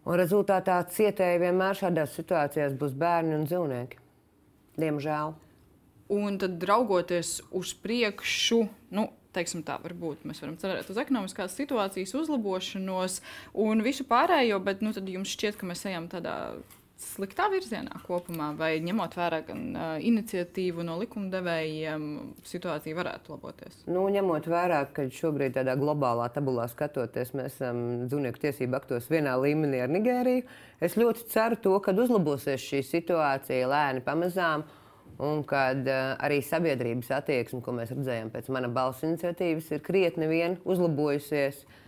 Un 0.05 0.19
rezultātā 0.21 0.77
cietēji 0.93 1.41
vienmēr 1.41 1.79
šādās 1.79 2.13
situācijās 2.19 2.77
būs 2.77 2.93
bērni 3.01 3.33
un 3.39 3.47
dzīvnieki. 3.49 3.97
Diemžēl. 4.77 5.33
Un 6.13 6.37
tad 6.37 6.61
raugoties 6.69 7.39
uz 7.49 7.73
priekšu, 7.81 8.59
nu, 8.93 9.07
teiksim 9.33 9.63
tā, 9.65 9.79
varbūt 9.81 10.27
mēs 10.29 10.43
varam 10.43 10.59
cerēt 10.61 10.91
uz 10.93 10.99
ekonomiskās 11.01 11.57
situācijas 11.57 12.13
uzlabošanos 12.21 13.19
un 13.65 13.81
visu 13.85 14.05
pārējo, 14.05 14.61
bet 14.61 14.85
nu, 14.85 14.93
tad 14.93 15.09
jums 15.09 15.33
šķiet, 15.33 15.57
ka 15.57 15.69
mēs 15.71 15.81
ejam 15.89 16.05
tādā 16.11 16.35
sliktā 17.01 17.47
virzienā 17.51 17.99
kopumā, 18.05 18.51
vai 18.57 18.77
ņemot 18.83 19.15
vērā 19.17 19.41
gan 19.47 19.61
uh, 19.75 19.83
iniciatīvu 20.03 20.85
no 20.87 20.95
likumdevējiem, 21.01 22.05
situācija 22.47 22.97
varētu 22.97 23.33
laboties? 23.35 23.81
Nu, 23.89 24.05
ņemot 24.13 24.47
vērā, 24.51 24.81
ka 24.95 25.07
šobrīd 25.11 25.57
tādā 25.57 25.75
globālā 25.79 26.29
tabulā 26.33 26.67
skatoties, 26.71 27.35
mēs 27.37 27.57
esam 27.57 27.83
dzīvnieku 28.07 28.43
tiesību 28.47 28.79
aktos 28.79 29.11
vienā 29.11 29.35
līmenī 29.41 29.83
ar 29.83 29.91
Nigēriju, 29.91 30.47
es 30.83 30.97
ļoti 30.99 31.27
ceru 31.33 31.59
to, 31.61 31.77
ka 31.83 31.95
uzlabosies 31.95 32.63
šī 32.63 32.83
situācija 32.87 33.71
lēni 33.71 34.03
pamazām. 34.05 34.65
Un 35.15 35.45
kad 35.47 35.85
uh, 35.87 36.17
arī 36.19 36.41
sabiedrības 36.43 37.13
attieksme, 37.15 37.61
ko 37.63 37.71
mēs 37.77 37.93
redzējām 37.93 38.33
pēc 38.33 38.49
mana 38.51 38.67
balss 38.67 39.05
iniciatīvas, 39.07 39.69
ir 39.71 39.83
krietni 39.85 40.27
vien 40.27 40.57
uzlabojusies. 40.67 41.61
Uh, 41.63 41.81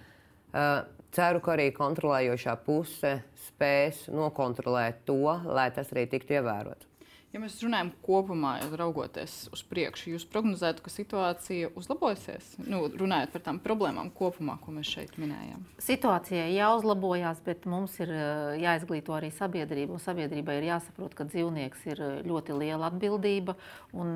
ceru, 0.52 1.41
ka 1.43 1.56
arī 1.56 1.72
kontrolējošā 1.76 2.58
puse 2.66 3.14
spēs 3.48 4.06
nokontrolēt 4.14 5.04
to, 5.08 5.22
lai 5.45 5.70
tas 5.76 5.91
arī 5.95 6.08
tiktu 6.12 6.38
ievērots. 6.39 6.88
Ja 7.36 7.41
mēs 7.43 7.57
runājam 7.59 7.89
kopumā, 8.05 8.53
raugoties 8.80 9.34
uz 9.51 9.59
priekšu, 9.67 10.13
jūs 10.13 10.23
prognozētu, 10.32 10.80
ka 10.86 10.91
situācija 10.93 11.73
uzlabosies? 11.75 12.53
Nu, 12.63 12.86
runājot 12.88 13.34
par 13.34 13.41
tām 13.43 13.59
problēmām 13.61 14.13
kopumā, 14.15 14.55
ko 14.63 14.71
mēs 14.71 14.93
šeit 14.95 15.17
minējām. 15.19 15.65
Situācija 15.84 16.45
jāuzlabojās, 16.53 17.41
bet 17.43 17.67
mums 17.67 17.97
ir 17.99 18.13
eh, 18.15 18.55
jāizglīto 18.63 19.17
arī 19.17 19.34
sabiedrība. 19.36 19.99
Sabiedrībai 19.99 20.55
ir 20.61 20.69
jāsaprot, 20.69 21.17
ka 21.19 21.28
dzīvnieks 21.28 21.84
ir 21.91 22.01
eh, 22.05 22.13
ļoti 22.32 22.55
liela 22.61 22.88
atbildība 22.88 23.57
un 23.91 24.13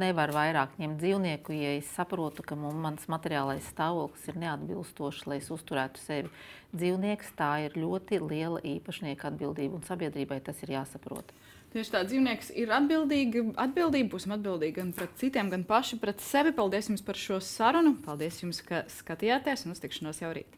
nevar 0.00 0.32
vairāk 0.32 0.78
ņemt 0.80 0.96
dzīvnieku, 1.02 1.52
ja 1.60 1.74
es 1.76 1.90
saprotu, 1.92 2.40
ka 2.46 2.56
mans 2.56 3.04
materiālais 3.12 3.68
stāvoklis 3.68 4.30
ir 4.32 4.40
neatbilstošs, 4.46 5.26
lai 5.28 5.42
es 5.42 5.52
uzturētu 5.52 6.00
sevi. 6.00 6.32
Dzīvnieks 6.72 7.36
tā 7.36 7.52
ir 7.68 7.76
ļoti 7.76 8.22
liela 8.24 8.64
īpašnieka 8.64 9.28
atbildība 9.28 9.76
un 9.76 9.84
sabiedrībai 9.84 10.40
tas 10.48 10.64
ir 10.64 10.78
jāsaprot. 10.80 11.36
Tieši 11.76 11.92
tā, 11.92 12.00
dzīvnieks 12.08 12.54
ir 12.56 12.70
atbildīga, 12.72 13.42
atbildība, 13.60 14.08
būsim 14.14 14.32
atbildīgi 14.32 14.78
gan 14.78 14.94
pret 14.96 15.18
citiem, 15.20 15.50
gan 15.52 15.66
paši 15.68 15.98
pret 16.00 16.24
sevi. 16.24 16.54
Paldies 16.56 16.88
jums 16.88 17.04
par 17.04 17.20
šo 17.20 17.36
sarunu. 17.44 17.98
Paldies 18.06 18.40
jums, 18.40 18.62
ka 18.64 18.86
skatījāties 18.94 19.66
un 19.68 19.76
uz 19.76 19.84
tikšanos 19.84 20.22
jau 20.24 20.32
rīt. 20.38 20.56